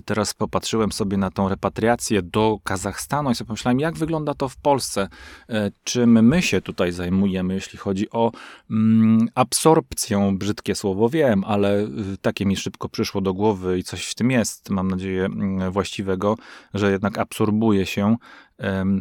Teraz 0.06 0.34
popatrzyłem 0.34 0.92
sobie 0.92 1.18
na 1.18 1.32
tą 1.32 1.50
repatriację 1.50 2.22
do 2.22 2.58
Kazachstanu 2.64 3.32
i 3.32 3.36
sobie 3.36 3.48
pomyślałem, 3.48 3.80
jak 3.80 3.98
wygląda 3.98 4.34
to 4.34 4.50
w 4.50 4.58
Polsce. 4.58 5.08
Czym 5.84 6.26
my 6.26 6.42
się 6.42 6.57
się 6.58 6.62
tutaj 6.62 6.92
zajmujemy, 6.92 7.54
jeśli 7.54 7.80
chodzi 7.80 8.10
o 8.12 8.32
mm, 8.72 9.30
absorpcję, 9.36 10.32
brzydkie 10.38 10.76
słowo 10.76 11.10
wiem, 11.10 11.44
ale 11.44 11.84
y, 11.84 12.18
takie 12.22 12.46
mi 12.46 12.56
szybko 12.56 12.90
przyszło 12.90 13.22
do 13.22 13.34
głowy 13.34 13.80
i 13.80 13.84
coś 13.84 14.06
w 14.06 14.16
tym 14.16 14.32
jest, 14.32 14.70
mam 14.70 14.88
nadzieję, 14.88 15.26
mm, 15.26 15.72
właściwego, 15.72 16.38
że 16.74 16.92
jednak 16.92 17.18
absorbuje 17.18 17.86
się 17.86 18.16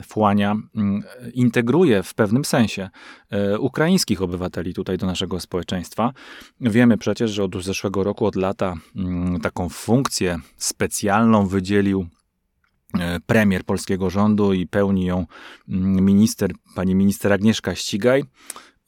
wchłania, 0.03 0.57
mm, 0.75 1.03
integruje 1.35 2.03
w 2.03 2.15
pewnym 2.15 2.45
sensie 2.45 2.91
e, 3.31 3.59
ukraińskich 3.59 4.23
obywateli 4.23 4.75
tutaj 4.75 4.99
do 4.99 5.07
naszego 5.07 5.41
społeczeństwa. 5.41 6.13
Wiemy 6.61 6.99
przecież, 6.99 7.31
że 7.31 7.45
od 7.45 7.65
zeszłego 7.65 8.05
roku, 8.05 8.27
od 8.27 8.37
lata 8.37 8.75
taką 9.43 9.69
funkcję 9.69 10.39
specjalną 10.57 11.47
wydzielił 11.47 12.07
premier 13.27 13.65
polskiego 13.65 14.11
rządu 14.11 14.53
i 14.53 14.67
pełni 14.67 15.05
ją 15.05 15.27
mm, 15.69 16.05
minister, 16.05 16.53
pani 16.75 16.95
minister 16.95 17.33
Agnieszka 17.33 17.75
Ścigaj. 17.75 18.25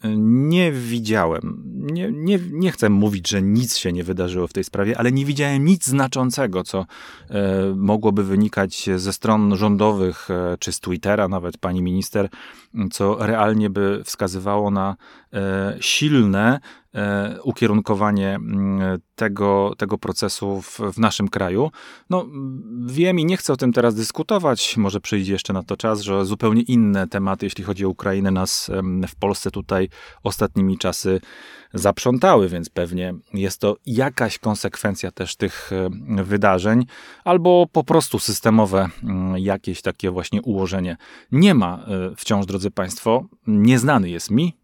E, 0.04 0.16
nie 0.16 0.72
widziałem, 0.72 1.62
nie, 1.92 2.12
nie, 2.12 2.38
nie 2.50 2.72
chcę 2.72 2.88
mówić, 2.88 3.28
że 3.28 3.42
nic 3.42 3.76
się 3.76 3.92
nie 3.92 4.04
wydarzyło 4.04 4.46
w 4.46 4.52
tej 4.52 4.64
sprawie, 4.64 4.98
ale 4.98 5.12
nie 5.12 5.24
widziałem 5.24 5.64
nic 5.64 5.86
znaczącego, 5.86 6.64
co 6.64 6.86
e, 7.30 7.74
mogłoby 7.76 8.24
wynikać 8.24 8.90
ze 8.96 9.12
stron 9.12 9.56
rządowych, 9.56 10.30
e, 10.30 10.56
czy 10.58 10.72
z 10.72 10.80
Twittera 10.80 11.28
nawet 11.28 11.58
pani 11.58 11.82
minister, 11.82 12.28
co 12.92 13.26
realnie 13.26 13.70
by 13.70 14.02
wskazywało 14.04 14.70
na 14.70 14.96
e, 15.32 15.76
silne 15.80 16.60
e, 16.94 17.38
ukierunkowanie 17.42 18.38
tego, 19.14 19.72
tego 19.78 19.98
procesu 19.98 20.62
w, 20.62 20.78
w, 20.78 20.98
naszym 20.98 21.28
kraju. 21.28 21.70
No, 22.10 22.26
wiem 22.86 23.18
i 23.18 23.24
nie 23.24 23.36
chcę 23.36 23.52
o 23.52 23.56
tym 23.56 23.72
teraz 23.72 23.94
dyskutować, 23.94 24.76
może 24.76 25.00
przyjdzie 25.00 25.32
jeszcze 25.32 25.52
na 25.52 25.62
to 25.62 25.76
czas, 25.76 26.00
że 26.00 26.24
zupełnie 26.24 26.62
inne 26.62 27.08
tematy, 27.08 27.46
jeśli 27.46 27.64
chodzi 27.64 27.84
o 27.84 27.88
Ukrainę, 27.88 28.30
nas 28.30 28.70
w 29.08 29.16
Polsce 29.16 29.50
tutaj 29.50 29.88
ostatnimi 30.22 30.78
czasy 30.78 31.20
zaprzątały, 31.74 32.48
więc 32.48 32.68
pewnie 32.68 33.14
jest 33.34 33.60
to 33.60 33.76
jakaś 33.86 34.38
konsekwencja 34.38 35.10
też 35.10 35.36
tych 35.36 35.70
wydarzeń, 36.22 36.84
albo 37.24 37.66
po 37.72 37.84
prostu 37.84 38.18
systemowe 38.18 38.88
jakieś 39.36 39.82
takie 39.82 40.10
właśnie 40.10 40.42
ułożenie. 40.42 40.96
Nie 41.32 41.54
ma 41.54 41.78
e, 41.78 42.16
wciąż, 42.16 42.46
drodzy 42.46 42.57
Państwo, 42.74 43.24
nieznany 43.46 44.10
jest 44.10 44.30
mi, 44.30 44.54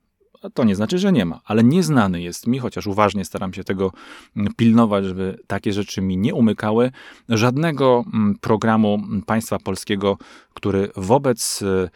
to 0.54 0.64
nie 0.64 0.76
znaczy, 0.76 0.98
że 0.98 1.12
nie 1.12 1.24
ma, 1.24 1.40
ale 1.44 1.64
nieznany 1.64 2.22
jest 2.22 2.46
mi, 2.46 2.58
chociaż 2.58 2.86
uważnie 2.86 3.24
staram 3.24 3.54
się 3.54 3.64
tego 3.64 3.92
mm, 4.36 4.54
pilnować, 4.56 5.04
żeby 5.04 5.38
takie 5.46 5.72
rzeczy 5.72 6.02
mi 6.02 6.16
nie 6.16 6.34
umykały, 6.34 6.90
żadnego 7.28 8.04
mm, 8.14 8.38
programu 8.40 8.98
państwa 9.26 9.58
polskiego, 9.58 10.18
który 10.54 10.90
wobec 10.96 11.62
e, 11.62 11.88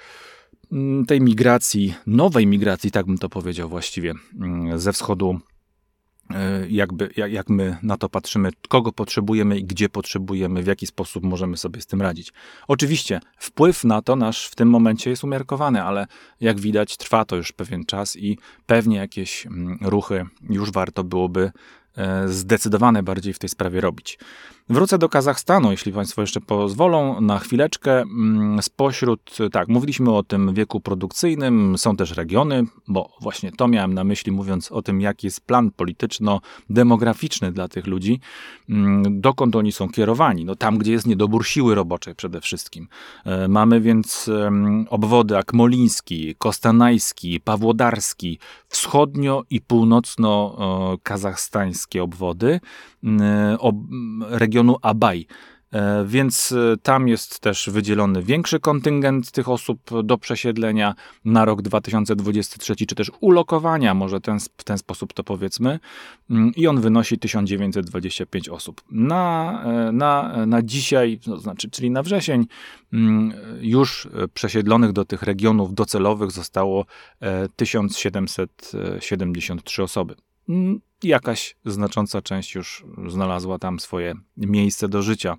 tej 1.06 1.20
migracji, 1.20 1.94
nowej 2.06 2.46
migracji, 2.46 2.90
tak 2.90 3.06
bym 3.06 3.18
to 3.18 3.28
powiedział 3.28 3.68
właściwie, 3.68 4.14
ze 4.76 4.92
wschodu 4.92 5.40
jakby, 6.68 7.10
jak, 7.16 7.32
jak 7.32 7.48
my 7.48 7.76
na 7.82 7.96
to 7.96 8.08
patrzymy, 8.08 8.50
kogo 8.68 8.92
potrzebujemy 8.92 9.58
i 9.58 9.64
gdzie 9.64 9.88
potrzebujemy, 9.88 10.62
w 10.62 10.66
jaki 10.66 10.86
sposób 10.86 11.24
możemy 11.24 11.56
sobie 11.56 11.80
z 11.80 11.86
tym 11.86 12.02
radzić. 12.02 12.32
Oczywiście 12.68 13.20
wpływ 13.38 13.84
na 13.84 14.02
to 14.02 14.16
nasz 14.16 14.46
w 14.46 14.54
tym 14.54 14.70
momencie 14.70 15.10
jest 15.10 15.24
umiarkowany, 15.24 15.82
ale 15.82 16.06
jak 16.40 16.60
widać 16.60 16.96
trwa 16.96 17.24
to 17.24 17.36
już 17.36 17.52
pewien 17.52 17.84
czas 17.84 18.16
i 18.16 18.38
pewnie 18.66 18.96
jakieś 18.96 19.46
mm, 19.46 19.78
ruchy 19.80 20.26
już 20.50 20.70
warto 20.70 21.04
byłoby 21.04 21.52
e, 21.96 22.28
zdecydowane 22.28 23.02
bardziej 23.02 23.32
w 23.32 23.38
tej 23.38 23.48
sprawie 23.48 23.80
robić. 23.80 24.18
Wrócę 24.70 24.98
do 24.98 25.08
Kazachstanu, 25.08 25.70
jeśli 25.70 25.92
Państwo 25.92 26.20
jeszcze 26.20 26.40
pozwolą, 26.40 27.20
na 27.20 27.38
chwileczkę. 27.38 28.00
Mm, 28.00 28.62
spośród, 28.62 29.38
tak, 29.52 29.68
mówiliśmy 29.68 30.14
o 30.14 30.22
tym 30.22 30.54
wieku 30.54 30.80
produkcyjnym, 30.80 31.78
są 31.78 31.96
też 31.96 32.16
regiony, 32.16 32.64
bo 32.88 33.16
właśnie 33.20 33.52
to 33.52 33.68
miałem 33.68 33.94
na 33.94 34.04
myśli, 34.04 34.32
mówiąc 34.32 34.72
o 34.72 34.82
tym, 34.82 35.00
jaki 35.00 35.26
jest 35.26 35.40
plan 35.40 35.70
polityczno-demograficzny 35.70 37.52
dla 37.52 37.68
tych 37.68 37.86
ludzi, 37.86 38.20
mm, 38.68 39.20
dokąd 39.20 39.56
oni 39.56 39.72
są 39.72 39.88
kierowani. 39.88 40.44
No 40.44 40.56
tam, 40.56 40.78
gdzie 40.78 40.92
jest 40.92 41.06
niedobór 41.06 41.46
siły 41.46 41.74
roboczej 41.74 42.14
przede 42.14 42.40
wszystkim. 42.40 42.88
E, 43.24 43.48
mamy 43.48 43.80
więc 43.80 44.30
obwody 44.90 45.36
Akmoliński, 45.36 46.34
Kostanajski, 46.38 47.40
Pawłodarski, 47.40 48.38
wschodnio 48.68 49.42
i 49.50 49.60
północno-kazachstańskie 49.60 52.02
obwody, 52.02 52.60
regiony 54.20 54.57
regionu 54.58 54.76
Abaj. 54.82 55.26
E, 55.72 56.04
więc 56.06 56.52
e, 56.52 56.76
tam 56.82 57.08
jest 57.08 57.40
też 57.40 57.70
wydzielony 57.70 58.22
większy 58.22 58.60
kontyngent 58.60 59.30
tych 59.30 59.48
osób 59.48 59.90
do 60.04 60.18
przesiedlenia 60.18 60.94
na 61.24 61.44
rok 61.44 61.62
2023, 61.62 62.76
czy 62.76 62.94
też 62.94 63.10
ulokowania, 63.20 63.94
może 63.94 64.20
ten, 64.20 64.40
w 64.40 64.64
ten 64.64 64.78
sposób 64.78 65.12
to 65.12 65.24
powiedzmy, 65.24 65.78
mm, 66.30 66.52
i 66.56 66.66
on 66.66 66.80
wynosi 66.80 67.18
1925 67.18 68.48
osób. 68.48 68.82
Na, 68.90 69.62
e, 69.64 69.92
na, 69.92 70.46
na 70.46 70.62
dzisiaj, 70.62 71.18
to 71.24 71.38
znaczy, 71.38 71.70
czyli 71.70 71.90
na 71.90 72.02
wrzesień, 72.02 72.46
mm, 72.92 73.32
już 73.60 74.08
przesiedlonych 74.34 74.92
do 74.92 75.04
tych 75.04 75.22
regionów 75.22 75.74
docelowych 75.74 76.30
zostało 76.30 76.84
1773 77.56 79.82
osoby. 79.82 80.14
Mm, 80.48 80.80
jakaś 81.02 81.56
znacząca 81.64 82.22
część 82.22 82.54
już 82.54 82.84
znalazła 83.08 83.58
tam 83.58 83.80
swoje 83.80 84.14
miejsce 84.36 84.88
do 84.88 85.02
życia. 85.02 85.36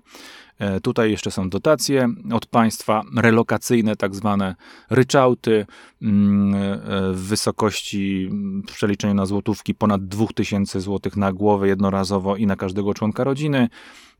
E, 0.58 0.80
tutaj 0.80 1.10
jeszcze 1.10 1.30
są 1.30 1.50
dotacje 1.50 2.08
od 2.32 2.46
państwa, 2.46 3.02
relokacyjne, 3.16 3.96
tak 3.96 4.14
zwane 4.14 4.56
ryczałty 4.90 5.66
mm, 6.02 6.54
e, 6.54 6.78
w 7.12 7.20
wysokości 7.20 8.30
w 8.68 8.72
przeliczeniu 8.72 9.14
na 9.14 9.26
złotówki 9.26 9.74
ponad 9.74 10.06
2000 10.06 10.80
zł 10.80 11.12
na 11.16 11.32
głowę 11.32 11.68
jednorazowo 11.68 12.36
i 12.36 12.46
na 12.46 12.56
każdego 12.56 12.94
członka 12.94 13.24
rodziny 13.24 13.68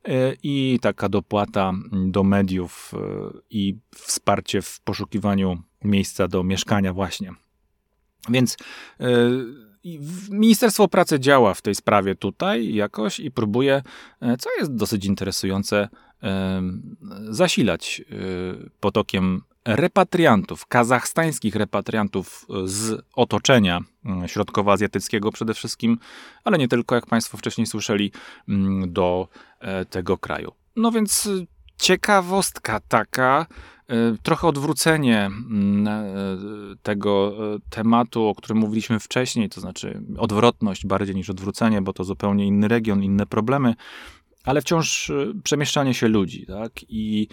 e, 0.05 0.35
i 0.43 0.79
taka 0.83 1.09
dopłata 1.09 1.73
do 2.07 2.23
mediów 2.25 2.93
i 3.51 3.77
wsparcie 3.95 4.63
w 4.63 4.81
poszukiwaniu 4.81 5.63
miejsca 5.85 6.29
do 6.29 6.45
mieszkania 6.45 6.93
właśnie. 6.93 7.33
Więc 8.29 8.57
Ministerstwo 10.31 10.89
Pracy 10.89 11.21
działa 11.21 11.55
w 11.55 11.63
tej 11.63 11.75
sprawie 11.75 12.15
tutaj 12.15 12.75
jakoś 12.75 13.21
i 13.21 13.31
próbuje, 13.31 13.83
e, 14.21 14.37
co 14.37 14.51
jest 14.59 14.75
dosyć 14.75 15.05
interesujące, 15.05 15.89
zasilać 17.31 18.01
e, 18.01 18.15
potokiem 18.81 19.43
repatriantów, 19.65 20.67
kazachstańskich 20.67 21.55
repatriantów 21.55 22.47
z 22.65 23.05
otoczenia 23.15 23.81
mm, 24.05 24.29
środkowoazjatyckiego 24.29 25.33
przede 25.33 25.55
wszystkim, 25.55 25.99
ale 26.45 26.59
nie 26.59 26.69
tylko, 26.69 26.95
jak 26.95 27.07
Państwo 27.07 27.39
wcześniej 27.39 27.67
słyszeli, 27.67 28.13
mm, 28.49 28.93
do 28.93 29.29
e, 29.61 29.85
tego 29.85 30.19
kraju. 30.19 30.53
No 30.77 30.93
więc 30.93 31.29
ciekawostka 31.77 32.81
taka, 32.89 33.47
E, 33.47 33.80
trochę 34.23 34.49
odwrócenie 34.49 35.27
mm, 35.27 35.89
e, 35.89 36.07
tego 36.83 37.37
e, 37.55 37.59
tematu, 37.71 38.27
o 38.27 38.35
którym 38.35 38.59
mówiliśmy 38.59 39.01
wcześniej, 39.01 39.49
to 39.49 39.61
znaczy 39.61 40.03
odwrotność 40.19 40.87
bardziej 40.87 41.15
niż 41.15 41.31
odwrócenie, 41.31 41.83
bo 41.83 41.93
to 41.93 42.05
zupełnie 42.05 42.47
inny 42.47 42.69
region, 42.69 43.05
inne 43.05 43.27
problemy, 43.27 43.75
ale 44.45 44.61
wciąż 44.61 45.13
przemieszczanie 45.45 45.95
się 45.95 46.09
ludzi, 46.09 46.47
tak? 46.47 46.73
I 46.89 47.29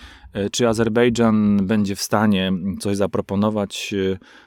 czy 0.52 0.68
Azerbejdżan 0.68 1.66
będzie 1.68 1.96
w 1.96 2.02
stanie 2.02 2.52
coś 2.80 2.98
zaproponować 2.98 3.96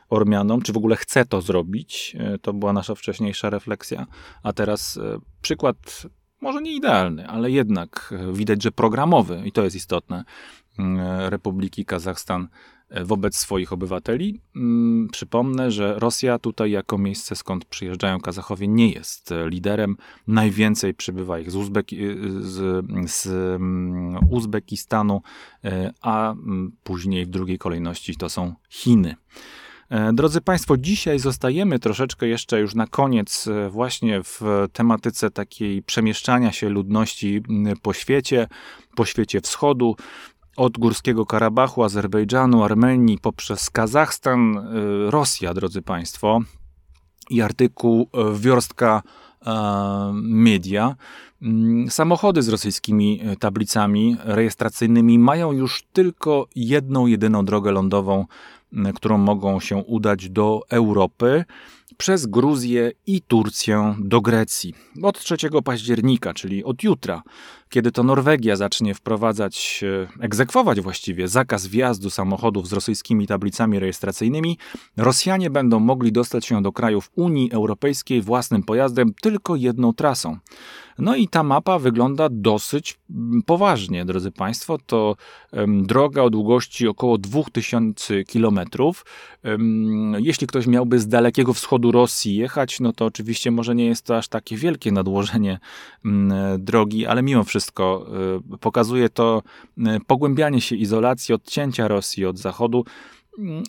Ormianom, 0.08 0.62
czy 0.62 0.72
w 0.72 0.76
ogóle 0.76 0.96
chce 0.96 1.24
to 1.24 1.40
zrobić? 1.40 2.16
To 2.42 2.52
była 2.52 2.72
nasza 2.72 2.94
wcześniejsza 2.94 3.50
refleksja. 3.50 4.06
A 4.42 4.52
teraz 4.52 5.00
przykład 5.42 6.06
może 6.40 6.62
nie 6.62 6.76
idealny, 6.76 7.26
ale 7.26 7.50
jednak 7.50 8.14
widać, 8.32 8.62
że 8.62 8.72
programowy, 8.72 9.42
i 9.44 9.52
to 9.52 9.64
jest 9.64 9.76
istotne, 9.76 10.24
E, 10.69 10.69
Republiki 11.18 11.84
Kazachstan 11.84 12.48
e, 12.88 13.04
wobec 13.04 13.36
swoich 13.36 13.72
obywateli. 13.72 14.40
Mm, 14.56 15.08
przypomnę, 15.12 15.70
że 15.70 15.94
Rosja 15.98 16.38
tutaj 16.38 16.70
jako 16.70 16.98
miejsce, 16.98 17.36
skąd 17.36 17.64
przyjeżdżają 17.64 18.20
Kazachowie, 18.20 18.68
nie 18.68 18.90
jest 18.90 19.34
liderem. 19.46 19.96
Najwięcej 20.26 20.94
przybywa 20.94 21.38
ich 21.38 21.50
z, 21.50 21.56
Uzbeki, 21.56 21.98
z, 22.40 22.86
z 23.10 23.26
mm, 23.26 24.18
Uzbekistanu, 24.30 25.22
e, 25.64 25.92
a 26.00 26.32
mm, 26.32 26.72
później 26.82 27.26
w 27.26 27.30
drugiej 27.30 27.58
kolejności 27.58 28.16
to 28.16 28.28
są 28.28 28.54
Chiny. 28.68 29.14
Drodzy 30.12 30.40
Państwo, 30.40 30.76
dzisiaj 30.76 31.18
zostajemy 31.18 31.78
troszeczkę 31.78 32.28
jeszcze 32.28 32.60
już 32.60 32.74
na 32.74 32.86
koniec 32.86 33.48
właśnie 33.70 34.22
w 34.22 34.40
tematyce 34.72 35.30
takiej 35.30 35.82
przemieszczania 35.82 36.52
się 36.52 36.68
ludności 36.68 37.42
po 37.82 37.92
świecie, 37.92 38.48
po 38.96 39.04
świecie 39.04 39.40
wschodu 39.40 39.96
od 40.60 40.78
Górskiego 40.78 41.26
Karabachu, 41.26 41.84
Azerbejdżanu, 41.84 42.64
Armenii, 42.64 43.18
poprzez 43.18 43.70
Kazachstan, 43.70 44.56
y, 44.56 45.10
Rosja, 45.10 45.54
drodzy 45.54 45.82
Państwo, 45.82 46.40
i 47.30 47.40
artykuł 47.42 48.02
y, 48.02 48.38
Wiorstka 48.40 49.02
y, 49.02 49.50
Media. 50.22 50.96
Mm, 51.42 51.90
samochody 51.90 52.42
z 52.42 52.48
rosyjskimi 52.48 53.20
tablicami 53.38 54.16
rejestracyjnymi 54.24 55.18
mają 55.18 55.52
już 55.52 55.82
tylko 55.92 56.46
jedną, 56.56 57.06
jedyną 57.06 57.44
drogę 57.44 57.72
lądową, 57.72 58.26
którą 58.94 59.18
mogą 59.18 59.60
się 59.60 59.76
udać 59.76 60.28
do 60.28 60.60
Europy 60.70 61.44
przez 61.96 62.26
Gruzję 62.26 62.92
i 63.06 63.20
Turcję 63.20 63.94
do 63.98 64.20
Grecji. 64.20 64.74
Od 65.02 65.18
3 65.18 65.36
października, 65.64 66.34
czyli 66.34 66.64
od 66.64 66.82
jutra, 66.82 67.22
kiedy 67.70 67.92
to 67.92 68.02
Norwegia 68.02 68.56
zacznie 68.56 68.94
wprowadzać, 68.94 69.84
e, 70.20 70.24
egzekwować 70.24 70.80
właściwie 70.80 71.28
zakaz 71.28 71.66
wjazdu 71.66 72.10
samochodów 72.10 72.68
z 72.68 72.72
rosyjskimi 72.72 73.26
tablicami 73.26 73.78
rejestracyjnymi, 73.78 74.58
Rosjanie 74.96 75.50
będą 75.50 75.80
mogli 75.80 76.12
dostać 76.12 76.46
się 76.46 76.62
do 76.62 76.72
krajów 76.72 77.10
Unii 77.16 77.52
Europejskiej 77.52 78.22
własnym 78.22 78.62
pojazdem 78.62 79.14
tylko 79.22 79.56
jedną 79.56 79.92
trasą. 79.92 80.38
No 81.00 81.16
i 81.16 81.28
ta 81.28 81.42
mapa 81.42 81.78
wygląda 81.78 82.28
dosyć 82.30 82.98
mm, 83.10 83.42
poważnie, 83.42 84.04
drodzy 84.04 84.32
Państwo. 84.32 84.78
To 84.86 85.16
droga 85.66 86.22
o 86.22 86.30
długości 86.30 86.88
około 86.88 87.18
2000 87.18 88.24
kilometrów. 88.24 89.04
Um, 89.44 90.16
jeśli 90.18 90.46
ktoś 90.46 90.66
miałby 90.66 90.98
z 90.98 91.08
dalekiego 91.08 91.54
wschodu 91.54 91.92
Rosji 91.92 92.36
jechać, 92.36 92.80
no 92.80 92.92
to 92.92 93.04
oczywiście 93.04 93.50
może 93.50 93.74
nie 93.74 93.86
jest 93.86 94.04
to 94.04 94.16
aż 94.16 94.28
takie 94.28 94.56
wielkie 94.56 94.92
nadłożenie 94.92 95.58
um, 96.04 96.32
drogi, 96.58 97.06
ale 97.06 97.22
mimo 97.22 97.44
wszystko 97.44 97.59
y, 98.54 98.58
pokazuje 98.58 99.08
to 99.08 99.42
y, 99.78 99.82
pogłębianie 100.06 100.60
się 100.60 100.76
izolacji, 100.76 101.34
odcięcia 101.34 101.88
Rosji 101.88 102.26
od 102.26 102.38
Zachodu 102.38 102.84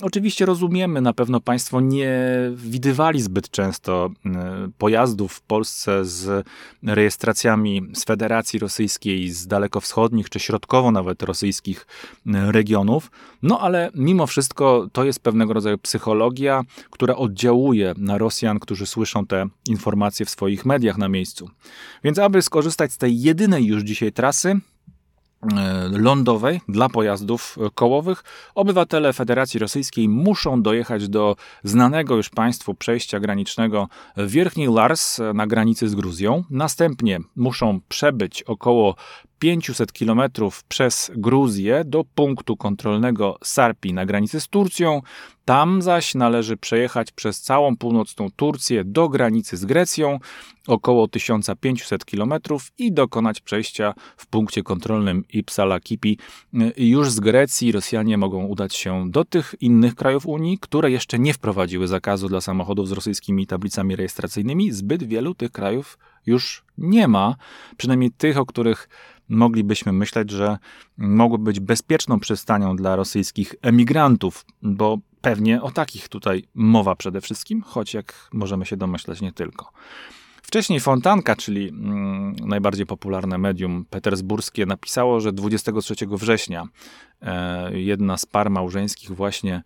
oczywiście 0.02 0.46
rozumiemy, 0.46 1.02
na 1.02 1.14
pewno 1.14 1.40
Państwo 1.40 1.82
nie 1.82 2.20
widywali 2.56 3.22
zbyt 3.22 3.50
często 3.50 4.10
mm, 4.26 4.72
pojazdów 4.78 5.34
w 5.34 5.42
Polsce 5.42 6.06
z 6.06 6.48
rejestracjami 6.84 7.82
z 7.94 8.04
Federacji 8.04 8.60
Rosyjskiej, 8.60 9.30
z 9.30 9.48
dalekowschodnich 9.48 10.30
czy 10.30 10.40
środkowo 10.40 10.92
nawet 10.92 11.24
rosyjskich 11.24 11.88
mm, 12.26 12.50
regionów. 12.50 13.12
No 13.44 13.60
ale 13.60 13.92
mimo 13.96 14.28
wszystko 14.28 14.88
to 14.92 15.04
jest 15.04 15.20
pewnego 15.20 15.54
rodzaju 15.54 15.78
psychologia, 15.78 16.64
która 16.90 17.16
oddziałuje 17.16 17.94
na 17.98 18.18
Rosjan, 18.18 18.60
którzy 18.60 18.86
słyszą 18.86 19.26
te 19.26 19.48
informacje 19.70 20.26
w 20.26 20.30
swoich 20.30 20.66
mediach 20.66 20.98
na 20.98 21.10
miejscu. 21.10 21.50
Więc 22.04 22.20
aby 22.20 22.42
skorzystać 22.42 22.92
z 22.92 22.98
tej 22.98 23.22
jedynej 23.22 23.66
już 23.66 23.84
dzisiaj 23.84 24.12
trasy, 24.12 24.60
lądowej 25.92 26.62
dla 26.68 26.90
pojazdów 26.90 27.58
kołowych, 27.76 28.24
obywatele 28.56 29.14
Federacji 29.14 29.60
Rosyjskiej 29.60 30.10
muszą 30.10 30.62
dojechać 30.62 31.10
do 31.10 31.36
znanego 31.64 32.16
już 32.16 32.30
państwu 32.30 32.74
przejścia 32.74 33.20
granicznego 33.20 33.88
Wierchni 34.18 34.68
Lars 34.68 35.20
na 35.34 35.48
granicy 35.48 35.90
z 35.90 35.96
Gruzją. 35.96 36.44
Następnie 36.50 37.20
muszą 37.36 37.80
przebyć 37.90 38.44
około 38.44 38.96
500 39.42 39.92
km 39.92 40.22
przez 40.68 41.12
Gruzję 41.16 41.84
do 41.86 42.04
punktu 42.16 42.58
kontrolnego 42.58 43.38
Sarpi 43.44 43.94
na 43.94 44.06
granicy 44.06 44.42
z 44.42 44.48
Turcją. 44.48 45.02
Tam 45.46 45.82
zaś 45.82 46.16
należy 46.16 46.58
przejechać 46.58 47.12
przez 47.12 47.42
całą 47.42 47.78
północną 47.78 48.28
Turcję 48.36 48.84
do 48.84 49.10
granicy 49.10 49.58
z 49.58 49.66
Grecją, 49.66 50.20
około 50.68 51.08
1500 51.08 52.06
km 52.06 52.34
i 52.78 52.92
dokonać 52.92 53.42
przejścia 53.42 53.94
w 54.18 54.28
punkcie 54.28 54.64
kontrolnym 54.64 55.24
Ipsala-Kipi. 55.34 56.18
Już 56.78 57.10
z 57.10 57.20
Grecji 57.20 57.72
Rosjanie 57.72 58.18
mogą 58.18 58.46
udać 58.46 58.76
się 58.76 59.12
do 59.12 59.26
tych 59.26 59.56
innych 59.60 59.96
krajów 59.96 60.26
Unii, 60.26 60.58
które 60.60 60.92
jeszcze 60.92 61.20
nie 61.20 61.34
wprowadziły 61.34 61.88
zakazu 61.88 62.30
dla 62.30 62.42
samochodów 62.42 62.88
z 62.88 62.92
rosyjskimi 62.92 63.48
tablicami 63.48 63.96
rejestracyjnymi. 63.96 64.72
Zbyt 64.72 65.04
wielu 65.04 65.36
tych 65.36 65.52
krajów 65.52 65.98
już 66.26 66.64
nie 66.78 67.08
ma, 67.08 67.36
przynajmniej 67.78 68.12
tych, 68.12 68.38
o 68.38 68.46
których 68.46 68.90
moglibyśmy 69.32 69.94
myśleć, 69.94 70.32
że 70.32 70.58
mogły 70.98 71.38
być 71.38 71.60
bezpieczną 71.60 72.20
przystanią 72.20 72.76
dla 72.76 72.96
rosyjskich 72.96 73.56
emigrantów, 73.62 74.46
bo 74.62 74.98
pewnie 75.22 75.62
o 75.62 75.72
takich 75.72 76.10
tutaj 76.10 76.44
mowa 76.56 76.96
przede 76.96 77.22
wszystkim, 77.22 77.62
choć 77.62 77.94
jak 77.94 78.30
możemy 78.34 78.66
się 78.66 78.78
domyślać, 78.78 79.22
nie 79.22 79.32
tylko. 79.32 79.72
Wcześniej 80.44 80.80
Fontanka, 80.80 81.36
czyli 81.36 81.70
mm, 81.70 82.36
najbardziej 82.36 82.86
popularne 82.86 83.38
medium 83.38 83.86
petersburskie, 83.90 84.66
napisało, 84.66 85.20
że 85.20 85.34
23 85.34 85.96
września 86.12 86.68
jedna 87.72 88.18
z 88.18 88.26
par 88.26 88.50
małżeńskich 88.50 89.12
właśnie 89.12 89.64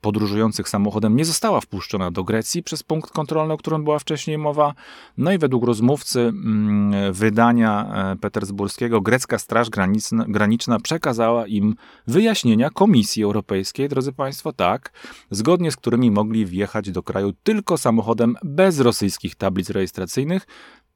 podróżujących 0.00 0.68
samochodem 0.68 1.16
nie 1.16 1.24
została 1.24 1.60
wpuszczona 1.60 2.10
do 2.10 2.24
Grecji 2.24 2.62
przez 2.62 2.82
punkt 2.82 3.10
kontrolny, 3.10 3.54
o 3.54 3.56
którym 3.56 3.84
była 3.84 3.98
wcześniej 3.98 4.38
mowa. 4.38 4.74
No 5.18 5.32
i 5.32 5.38
według 5.38 5.64
rozmówcy 5.64 6.20
mm, 6.20 7.12
wydania 7.12 7.90
e, 8.12 8.16
petersburskiego 8.16 9.00
grecka 9.00 9.38
Straż 9.38 9.70
Graniczna, 9.70 10.24
Graniczna 10.28 10.80
przekazała 10.80 11.46
im 11.46 11.74
wyjaśnienia 12.06 12.70
Komisji 12.70 13.24
Europejskiej, 13.24 13.88
drodzy 13.88 14.12
Państwo, 14.12 14.52
tak, 14.52 14.92
zgodnie 15.30 15.72
z 15.72 15.76
którymi 15.76 16.10
mogli 16.10 16.46
wjechać 16.46 16.90
do 16.90 17.02
kraju 17.02 17.32
tylko 17.42 17.78
samochodem 17.78 18.36
bez 18.42 18.80
rosyjskich 18.80 19.34
tablic 19.34 19.70
rejestracyjnych, 19.70 20.46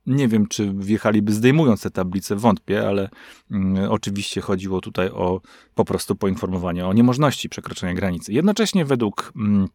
nie 0.06 0.28
wiem, 0.28 0.46
czy 0.46 0.72
wjechaliby 0.74 1.32
zdejmując 1.32 1.82
te 1.82 1.90
tablice, 1.90 2.36
wątpię, 2.36 2.88
ale 2.88 3.08
mm, 3.50 3.90
oczywiście 3.90 4.40
chodziło 4.40 4.80
tutaj 4.80 5.08
o 5.08 5.40
po 5.74 5.84
prostu 5.84 6.16
poinformowanie 6.16 6.86
o 6.86 6.92
niemożności 6.92 7.48
przekroczenia 7.48 7.94
granicy. 7.94 8.32
Jednocześnie 8.32 8.84
według 8.84 9.32
mm, 9.36 9.68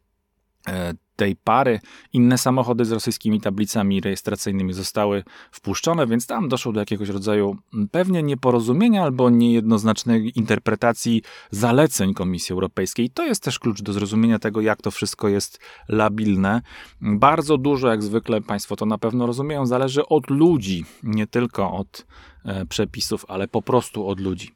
tej 1.18 1.36
pary 1.36 1.80
inne 2.12 2.38
samochody 2.38 2.84
z 2.84 2.92
rosyjskimi 2.92 3.40
tablicami 3.40 4.00
rejestracyjnymi 4.00 4.72
zostały 4.72 5.24
wpuszczone, 5.52 6.06
więc 6.06 6.26
tam 6.26 6.48
doszło 6.48 6.72
do 6.72 6.80
jakiegoś 6.80 7.08
rodzaju 7.08 7.56
pewnie 7.90 8.22
nieporozumienia 8.22 9.02
albo 9.02 9.30
niejednoznacznej 9.30 10.32
interpretacji 10.38 11.22
zaleceń 11.50 12.14
Komisji 12.14 12.52
Europejskiej. 12.52 13.10
To 13.10 13.24
jest 13.24 13.42
też 13.42 13.58
klucz 13.58 13.82
do 13.82 13.92
zrozumienia 13.92 14.38
tego, 14.38 14.60
jak 14.60 14.82
to 14.82 14.90
wszystko 14.90 15.28
jest 15.28 15.58
labilne. 15.88 16.62
Bardzo 17.00 17.58
dużo, 17.58 17.88
jak 17.88 18.02
zwykle 18.02 18.40
Państwo 18.40 18.76
to 18.76 18.86
na 18.86 18.98
pewno 18.98 19.26
rozumieją, 19.26 19.66
zależy 19.66 20.06
od 20.06 20.30
ludzi, 20.30 20.84
nie 21.02 21.26
tylko 21.26 21.72
od 21.72 22.06
e, 22.44 22.66
przepisów, 22.66 23.24
ale 23.28 23.48
po 23.48 23.62
prostu 23.62 24.08
od 24.08 24.20
ludzi. 24.20 24.54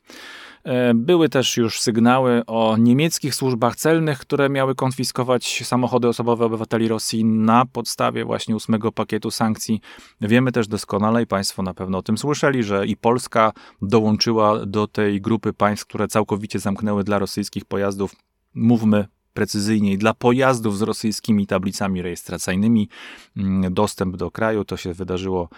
E, 0.64 0.94
były 0.94 1.28
też 1.28 1.56
już 1.56 1.80
sygnały 1.80 2.42
o 2.46 2.76
niemieckich 2.78 3.34
służbach 3.34 3.76
celnych, 3.76 4.18
które 4.18 4.48
miały 4.48 4.74
konfiskować 4.74 5.62
samochody 5.64 6.08
osobowe 6.08 6.44
obywateli 6.44 6.88
Rosji 6.88 7.24
na 7.24 7.66
podstawie 7.66 8.24
właśnie 8.24 8.56
ósmego 8.56 8.92
pakietu 8.92 9.30
sankcji. 9.30 9.80
Wiemy 10.20 10.52
też 10.52 10.68
doskonale 10.68 11.22
i 11.22 11.26
Państwo 11.26 11.62
na 11.62 11.74
pewno 11.74 11.98
o 11.98 12.02
tym 12.02 12.18
słyszeli, 12.18 12.62
że 12.62 12.86
i 12.86 12.96
Polska 12.96 13.52
dołączyła 13.82 14.66
do 14.66 14.86
tej 14.86 15.20
grupy 15.20 15.52
państw, 15.52 15.86
które 15.86 16.08
całkowicie 16.08 16.58
zamknęły 16.58 17.04
dla 17.04 17.18
rosyjskich 17.18 17.64
pojazdów. 17.64 18.14
Mówmy 18.54 19.06
precyzyjniej, 19.34 19.98
dla 19.98 20.14
pojazdów 20.14 20.78
z 20.78 20.82
rosyjskimi 20.82 21.46
tablicami 21.46 22.02
rejestracyjnymi 22.02 22.88
mm, 23.36 23.74
dostęp 23.74 24.16
do 24.16 24.30
kraju. 24.30 24.64
To 24.64 24.76
się 24.76 24.94
wydarzyło 24.94 25.48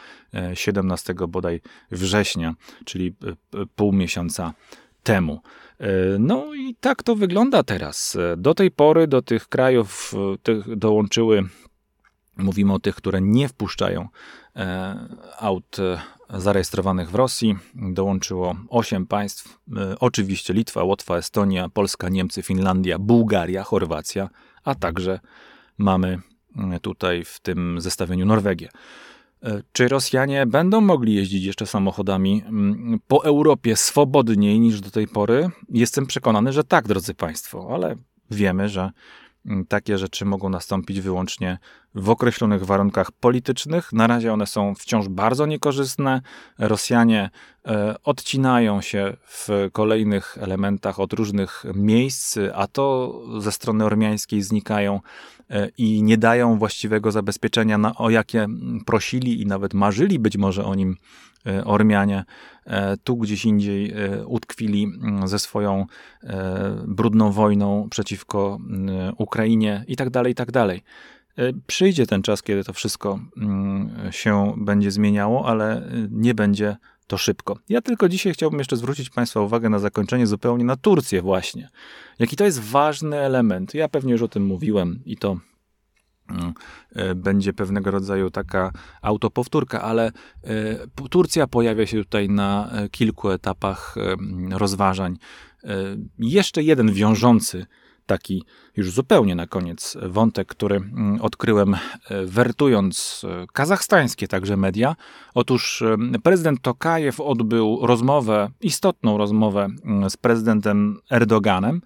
17 0.55 1.14
e, 1.21 1.27
bodaj 1.29 1.61
września, 1.90 2.55
czyli 2.85 3.14
e, 3.55 3.67
pół 3.77 3.93
miesiąca 3.93 4.55
temu. 5.05 5.40
E, 5.79 5.87
no 6.19 6.55
i 6.55 6.75
tak 6.81 7.03
to 7.03 7.17
wygląda 7.17 7.62
teraz. 7.62 8.17
E, 8.17 8.37
do 8.37 8.55
tej 8.55 8.71
pory 8.71 9.07
do 9.07 9.23
tych 9.23 9.49
krajów 9.49 10.14
e, 10.35 10.38
tych 10.38 10.77
dołączyły, 10.77 11.43
mówimy 12.37 12.73
o 12.73 12.79
tych, 12.79 12.95
które 12.95 13.21
nie 13.21 13.49
wpuszczają 13.49 14.09
aut 15.38 15.77
zarejestrowanych 16.31 17.11
w 17.11 17.14
Rosji. 17.14 17.57
Dołączyło 17.75 18.57
8 18.69 19.07
państw, 19.07 19.59
oczywiście 20.01 20.55
Litwa, 20.55 20.85
Łotwa, 20.85 21.17
Estonia, 21.17 21.69
Polska, 21.69 22.09
Niemcy, 22.09 22.43
Finlandia, 22.43 22.99
Bułgaria, 22.99 23.62
Chorwacja, 23.62 24.29
a 24.64 24.75
także 24.75 25.21
mamy 25.79 26.19
tutaj 26.83 27.25
w 27.25 27.40
tym 27.40 27.81
zestawieniu 27.81 28.27
Norwegię. 28.27 28.69
Czy 29.72 29.88
Rosjanie 29.88 30.46
będą 30.46 30.80
mogli 30.80 31.14
jeździć 31.14 31.44
jeszcze 31.44 31.66
samochodami 31.66 32.42
mm, 32.46 32.98
po 33.07 33.24
Europie 33.24 33.76
swobodniej 33.76 34.61
niż 34.61 34.80
do 34.80 34.90
tej 34.90 35.09
pory? 35.09 35.50
Jestem 35.68 36.07
przekonany, 36.07 36.52
że 36.52 36.64
tak, 36.64 36.88
drodzy 36.88 37.14
Państwo, 37.14 37.70
ale 37.74 37.96
wiemy, 38.30 38.68
że 38.68 38.90
mm, 39.46 39.66
takie 39.66 39.98
rzeczy 39.98 40.24
mogą 40.24 40.48
nastąpić 40.48 41.00
wyłącznie 41.00 41.59
w 41.94 42.11
określonych 42.11 42.64
warunkach 42.64 43.12
politycznych. 43.12 43.92
Na 43.92 44.07
razie 44.07 44.33
one 44.33 44.46
są 44.46 44.74
wciąż 44.74 45.09
bardzo 45.09 45.46
niekorzystne. 45.46 46.22
Rosjanie 46.59 47.30
e, 47.66 47.94
odcinają 48.04 48.80
się 48.80 49.16
w 49.26 49.68
kolejnych 49.72 50.38
elementach 50.40 51.00
od 51.00 51.12
różnych 51.12 51.64
miejsc, 51.74 52.38
a 52.54 52.66
to 52.66 53.14
ze 53.38 53.52
strony 53.52 53.85
ormiańskiej 53.85 54.42
znikają 54.42 55.00
e, 55.50 55.68
i 55.78 56.02
nie 56.02 56.18
dają 56.18 56.59
właściwego 56.59 57.12
zabezpieczenia, 57.12 57.78
na, 57.78 57.94
o 57.94 58.11
jakie 58.11 58.46
prosili 58.87 59.42
i 59.42 59.46
nawet 59.46 59.74
marzyli 59.74 60.18
być 60.18 60.37
może 60.37 60.64
o 60.64 60.74
nim 60.74 60.96
e, 61.46 61.64
Ormianie. 61.64 62.24
Tu 63.04 63.16
gdzieś 63.16 63.44
indziej 63.44 63.94
utkwili 64.26 64.92
ze 65.24 65.38
swoją 65.38 65.87
brudną 66.87 67.33
wojną 67.33 67.88
przeciwko 67.90 68.59
Ukrainie 69.18 69.85
i 69.88 69.96
tak 69.96 70.11
dalej, 70.11 70.33
i 70.33 70.35
tak 70.35 70.52
dalej. 70.52 70.83
E, 71.37 71.53
przyjdzie 71.66 72.07
ten 72.07 72.23
czas, 72.23 72.42
kiedy 72.42 72.64
to 72.64 72.73
wszystko 72.73 73.20
mm, 73.37 74.12
się 74.12 74.55
będzie 74.57 74.90
zmieniało, 74.90 75.47
ale 75.47 75.77
e, 75.77 76.09
nie 76.11 76.35
będzie 76.35 76.77
to 77.07 77.18
szybko. 77.18 77.59
Ja 77.68 77.81
tylko 77.81 78.09
dzisiaj 78.09 78.33
chciałbym 78.33 78.59
jeszcze 78.59 78.77
zwrócić 78.77 79.11
Państwa 79.11 79.40
uwagę 79.40 79.68
na 79.68 79.79
zakończenie 79.79 80.27
zupełnie 80.27 80.64
na 80.64 80.77
Turcję 80.77 81.23
właśnie. 81.23 81.68
Jaki 82.18 82.37
to 82.37 82.44
jest 82.44 82.61
ważny 82.61 83.16
element. 83.16 83.75
Ja 83.75 83.88
pewnie 83.88 84.12
już 84.12 84.23
o 84.23 84.29
tym 84.29 84.47
mówiłem 84.47 85.01
i 85.05 85.16
to 85.16 85.38
mm, 86.31 86.55
e, 86.92 87.14
będzie 87.14 87.53
pewnego 87.53 87.90
rodzaju 87.90 88.31
taka 88.31 88.73
autopowtórka, 89.03 89.83
ale 89.83 90.12
Turcja 91.11 91.47
pojawia 91.47 91.87
się 91.87 91.99
tutaj 91.99 92.29
na 92.29 92.73
kilku 92.90 93.31
etapach 93.31 93.94
rozważań. 94.51 95.16
Jeszcze 96.18 96.62
jeden 96.62 96.92
wiążący 96.92 97.66
taki 98.07 98.44
już 98.76 98.90
zupełnie 98.90 99.34
na 99.34 99.46
koniec 99.46 99.96
wątek, 100.02 100.48
który 100.48 100.76
mm, 100.76 101.20
odkryłem 101.20 101.74
e, 101.74 101.78
wertując 102.26 103.22
e, 103.24 103.46
kazachstańskie 103.52 104.28
także 104.28 104.56
media. 104.56 104.96
Otóż 105.34 105.82
e, 105.82 106.18
prezydent 106.22 106.60
Tokajew 106.62 107.20
odbył 107.20 107.78
rozmowę, 107.82 108.50
istotną 108.60 109.18
rozmowę 109.18 109.68
mm, 109.84 110.10
z 110.10 110.16
prezydentem 110.16 110.98
Erdoganem 111.10 111.80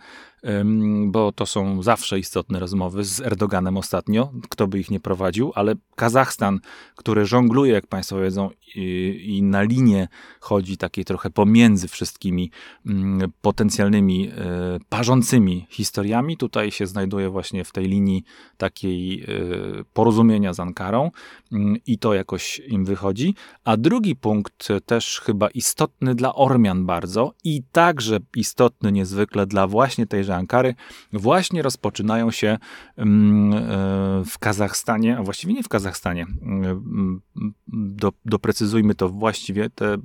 bo 1.06 1.32
to 1.32 1.46
są 1.46 1.82
zawsze 1.82 2.18
istotne 2.18 2.58
rozmowy 2.58 3.04
z 3.04 3.20
Erdoganem 3.20 3.76
ostatnio, 3.76 4.32
kto 4.48 4.66
by 4.66 4.78
ich 4.78 4.90
nie 4.90 5.00
prowadził, 5.00 5.52
ale 5.54 5.74
Kazachstan, 5.96 6.60
który 6.96 7.26
żongluje, 7.26 7.72
jak 7.72 7.86
Państwo 7.86 8.20
wiedzą, 8.20 8.50
i, 8.74 9.24
i 9.26 9.42
na 9.42 9.62
linię 9.62 10.08
chodzi 10.40 10.76
takiej 10.76 11.04
trochę 11.04 11.30
pomiędzy 11.30 11.88
wszystkimi 11.88 12.50
mm, 12.86 13.32
potencjalnymi, 13.42 14.30
parzącymi 14.88 15.66
historiami, 15.70 16.36
tutaj 16.36 16.70
się 16.78 16.86
znajduje 16.86 17.30
właśnie 17.30 17.64
w 17.64 17.72
tej 17.72 17.88
linii 17.88 18.24
takiej 18.56 19.22
e, 19.22 19.26
porozumienia 19.92 20.52
z 20.52 20.60
Ankarą 20.60 21.10
mm, 21.52 21.76
i 21.86 21.98
to 21.98 22.14
jakoś 22.14 22.58
im 22.58 22.84
wychodzi. 22.84 23.34
A 23.64 23.76
drugi 23.76 24.16
punkt, 24.16 24.68
też 24.86 25.20
chyba 25.20 25.48
istotny 25.48 26.14
dla 26.14 26.34
Ormian 26.34 26.86
bardzo 26.86 27.34
i 27.44 27.62
także 27.72 28.18
istotny 28.36 28.92
niezwykle 28.92 29.46
dla 29.46 29.66
właśnie 29.66 30.06
tejże 30.06 30.36
Ankary, 30.36 30.74
właśnie 31.12 31.62
rozpoczynają 31.62 32.30
się 32.30 32.58
mm, 32.96 33.52
e, 33.52 34.24
w 34.24 34.38
Kazachstanie, 34.38 35.18
a 35.18 35.22
właściwie 35.22 35.54
nie 35.54 35.62
w 35.62 35.68
Kazachstanie, 35.68 36.26
mm, 36.42 37.20
do, 37.72 38.12
doprecyzujmy 38.24 38.94
to 38.94 39.08
właściwie, 39.08 39.70
te 39.70 39.96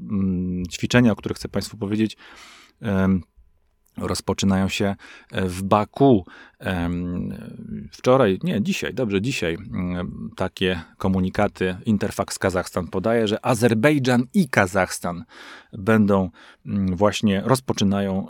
ćwiczenia, 0.72 1.12
o 1.12 1.16
których 1.16 1.38
chcę 1.38 1.50
Państwu 1.50 1.78
powiedzieć, 1.78 2.18
rozpoczynają 3.98 4.68
się 4.70 4.96
e, 5.32 5.46
w 5.50 5.64
Baku. 5.64 6.26
Wczoraj, 7.92 8.40
nie, 8.44 8.62
dzisiaj, 8.62 8.94
dobrze, 8.94 9.22
dzisiaj 9.22 9.58
takie 10.36 10.82
komunikaty 10.98 11.78
Interfax 11.86 12.40
Kazachstan 12.40 12.88
podaje, 12.88 13.28
że 13.28 13.46
Azerbejdżan 13.46 14.24
i 14.34 14.50
Kazachstan 14.50 15.24
będą 15.74 16.30
właśnie 16.92 17.42
rozpoczynają 17.46 18.28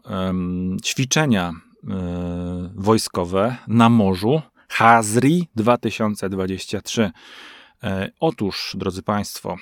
ćwiczenia 0.84 1.52
e, 1.52 2.72
wojskowe 2.76 3.56
na 3.68 3.90
morzu 3.90 4.42
Hazri 4.70 5.48
2023. 5.56 7.12
E, 7.84 8.10
otóż, 8.20 8.76
drodzy 8.78 9.04
Państwo, 9.04 9.56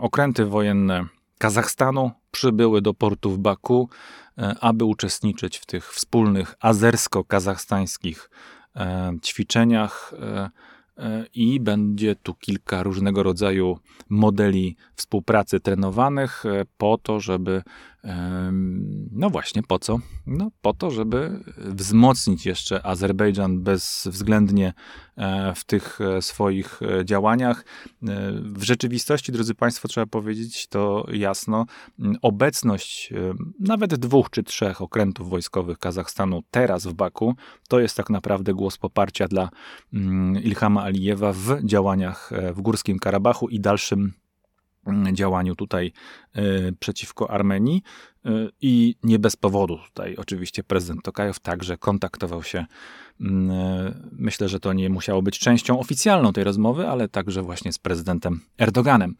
okręty 0.00 0.46
wojenne 0.46 1.04
Kazachstanu 1.44 2.10
przybyły 2.30 2.82
do 2.82 2.94
portu 2.94 3.30
w 3.30 3.38
Baku, 3.38 3.88
e, 4.38 4.54
aby 4.60 4.84
uczestniczyć 4.84 5.58
w 5.58 5.66
tych 5.66 5.92
wspólnych 5.92 6.54
azersko-kazachstańskich 6.60 8.30
e, 8.76 9.12
ćwiczeniach 9.22 10.14
e, 10.18 10.50
i 11.34 11.60
będzie 11.60 12.16
tu 12.16 12.34
kilka 12.34 12.82
różnego 12.82 13.22
rodzaju 13.22 13.78
modeli 14.08 14.76
współpracy 14.96 15.60
trenowanych 15.60 16.44
po 16.78 16.98
to, 16.98 17.20
żeby 17.20 17.62
no 19.10 19.30
właśnie, 19.30 19.62
po 19.62 19.78
co? 19.78 19.98
No 20.26 20.50
po 20.62 20.74
to, 20.74 20.90
żeby 20.90 21.40
wzmocnić 21.56 22.46
jeszcze 22.46 22.86
Azerbejdżan 22.86 23.60
bezwzględnie 23.60 24.72
e, 25.16 25.54
w 25.54 25.64
tych 25.64 26.00
e, 26.00 26.22
swoich 26.22 26.80
e, 26.82 27.04
działaniach. 27.04 27.64
W 28.42 28.62
rzeczywistości, 28.62 29.32
drodzy 29.32 29.54
Państwo, 29.54 29.88
trzeba 29.88 30.06
powiedzieć 30.06 30.66
to 30.66 31.06
jasno, 31.12 31.66
obecność 32.22 33.12
nawet 33.60 33.94
dwóch 33.94 34.30
czy 34.30 34.42
trzech 34.42 34.82
okrętów 34.82 35.30
wojskowych 35.30 35.78
Kazachstanu 35.78 36.42
teraz 36.50 36.86
w 36.86 36.92
Baku, 36.92 37.34
to 37.68 37.80
jest 37.80 37.96
tak 37.96 38.10
naprawdę 38.10 38.54
głos 38.54 38.78
poparcia 38.78 39.28
dla 39.28 39.50
Ilhama 40.42 40.82
Alijewa 40.82 41.32
w 41.32 41.64
działaniach 41.64 42.30
w 42.54 42.60
Górskim 42.60 42.98
Karabachu 42.98 43.48
i 43.48 43.60
dalszym 43.60 44.12
działaniu 45.12 45.54
tutaj 45.56 45.92
e, 46.32 46.42
przeciwko 46.72 47.30
Armenii 47.30 47.82
e, 48.24 48.30
i 48.60 48.94
nie 49.02 49.18
bez 49.18 49.36
powodu 49.36 49.78
tutaj 49.78 50.16
oczywiście 50.16 50.64
prezydent 50.64 51.02
Tokajew 51.02 51.40
także 51.40 51.76
kontaktował 51.76 52.42
się 52.42 52.66
mm, 53.20 53.50
e, 53.50 53.94
myślę, 54.12 54.48
że 54.48 54.60
to 54.60 54.72
nie 54.72 54.90
musiało 54.90 55.22
być 55.22 55.38
częścią 55.38 55.78
oficjalną 55.78 56.32
tej 56.32 56.44
rozmowy, 56.44 56.88
ale 56.88 57.08
także 57.08 57.42
właśnie 57.42 57.72
z 57.72 57.78
prezydentem 57.78 58.40
Erdoganem. 58.58 59.14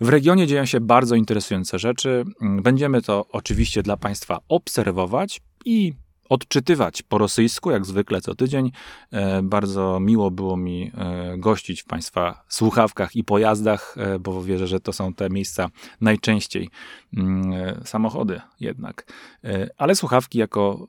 W 0.00 0.08
regionie 0.08 0.46
dzieją 0.46 0.66
się 0.66 0.80
bardzo 0.80 1.14
interesujące 1.14 1.78
rzeczy. 1.78 2.24
Mm, 2.42 2.62
będziemy 2.62 3.02
to 3.02 3.26
oczywiście 3.32 3.82
dla 3.82 3.96
Państwa 3.96 4.38
obserwować 4.48 5.40
i 5.64 5.94
odczytywać 6.32 7.02
po 7.02 7.18
rosyjsku, 7.18 7.70
jak 7.70 7.86
zwykle 7.86 8.20
co 8.20 8.34
tydzień. 8.34 8.72
E, 9.10 9.42
bardzo 9.42 10.00
miło 10.00 10.30
było 10.30 10.56
mi 10.56 10.90
e, 10.94 11.38
gościć 11.38 11.82
w 11.82 11.84
Państwa 11.84 12.44
słuchawkach 12.48 13.16
i 13.16 13.24
pojazdach, 13.24 13.94
e, 13.98 14.18
bo 14.18 14.42
wierzę, 14.42 14.66
że 14.66 14.80
to 14.80 14.92
są 14.92 15.14
te 15.14 15.30
miejsca 15.30 15.68
najczęściej 16.00 16.70
mm, 17.16 17.52
samochody 17.84 18.40
jednak. 18.60 19.12
Ale 19.78 19.94
słuchawki 19.94 20.38
jako 20.38 20.88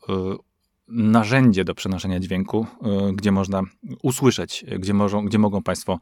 narzędzie 0.88 1.64
do 1.64 1.76
przenoszenia 1.76 2.20
dźwięku, 2.20 2.68
gdzie 3.14 3.32
można 3.32 3.62
usłyszeć, 4.02 4.66
gdzie, 4.80 4.94
możą, 4.94 5.26
gdzie 5.26 5.38
mogą 5.38 5.64
Państwo 5.64 6.00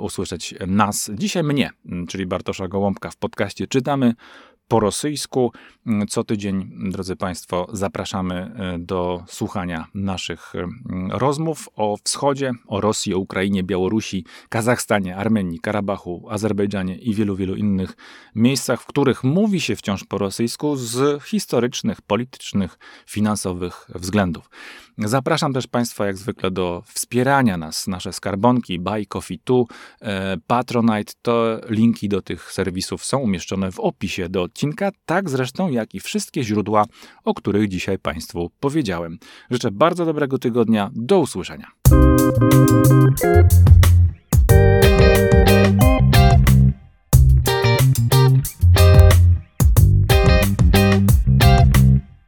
usłyszeć 0.00 0.54
nas. 0.66 1.10
Dzisiaj 1.14 1.44
mnie, 1.44 1.70
czyli 2.08 2.26
Bartosza 2.26 2.68
Gołąbka 2.68 3.10
w 3.10 3.16
podcaście 3.16 3.66
Czytamy 3.66 4.14
po 4.68 4.80
rosyjsku. 4.80 5.52
Mm, 5.86 6.06
co 6.06 6.24
tydzień, 6.24 6.70
drodzy 6.90 7.16
Państwo, 7.16 7.66
zapraszamy 7.72 8.34
e, 8.34 8.78
do 8.78 9.24
słuchania 9.26 9.86
naszych 9.94 10.54
mm, 10.54 11.10
rozmów 11.10 11.68
o 11.76 11.96
wschodzie, 12.04 12.52
o 12.66 12.80
Rosji, 12.80 13.14
o 13.14 13.18
Ukrainie, 13.18 13.62
Białorusi, 13.62 14.24
Kazachstanie, 14.48 15.16
Armenii, 15.16 15.60
Karabachu, 15.60 16.26
Azerbejdżanie 16.30 16.98
i 16.98 17.14
wielu, 17.14 17.36
wielu 17.36 17.56
innych 17.56 17.96
miejscach, 18.34 18.82
w 18.82 18.86
których 18.86 19.24
mówi 19.24 19.60
się 19.60 19.76
wciąż 19.76 20.04
po 20.04 20.18
rosyjsku 20.18 20.76
z 20.76 21.22
historycznych, 21.22 22.02
politycznych, 22.02 22.78
finansowych 23.06 23.86
względów. 23.94 24.50
Zapraszam 25.04 25.52
też 25.52 25.66
Państwa 25.66 26.06
jak 26.06 26.16
zwykle 26.16 26.50
do 26.50 26.82
wspierania 26.86 27.56
nas, 27.56 27.86
nasze 27.86 28.12
skarbonki 28.12 28.78
Buy 28.78 29.06
Coffee 29.06 29.40
2, 29.46 29.54
e, 30.00 30.36
Patronite. 30.46 31.12
To 31.22 31.60
linki 31.68 32.08
do 32.08 32.22
tych 32.22 32.52
serwisów 32.52 33.04
są 33.04 33.18
umieszczone 33.18 33.72
w 33.72 33.80
opisie 33.80 34.28
do 34.28 34.42
odcinka, 34.42 34.90
tak 35.06 35.30
zresztą 35.30 35.70
jak 35.70 35.94
i 35.94 36.00
wszystkie 36.00 36.42
źródła, 36.42 36.84
o 37.24 37.34
których 37.34 37.68
dzisiaj 37.68 37.98
Państwu 37.98 38.50
powiedziałem. 38.60 39.18
Życzę 39.50 39.70
bardzo 39.70 40.04
dobrego 40.04 40.38
tygodnia. 40.38 40.90
Do 40.94 41.18
usłyszenia. 41.18 41.66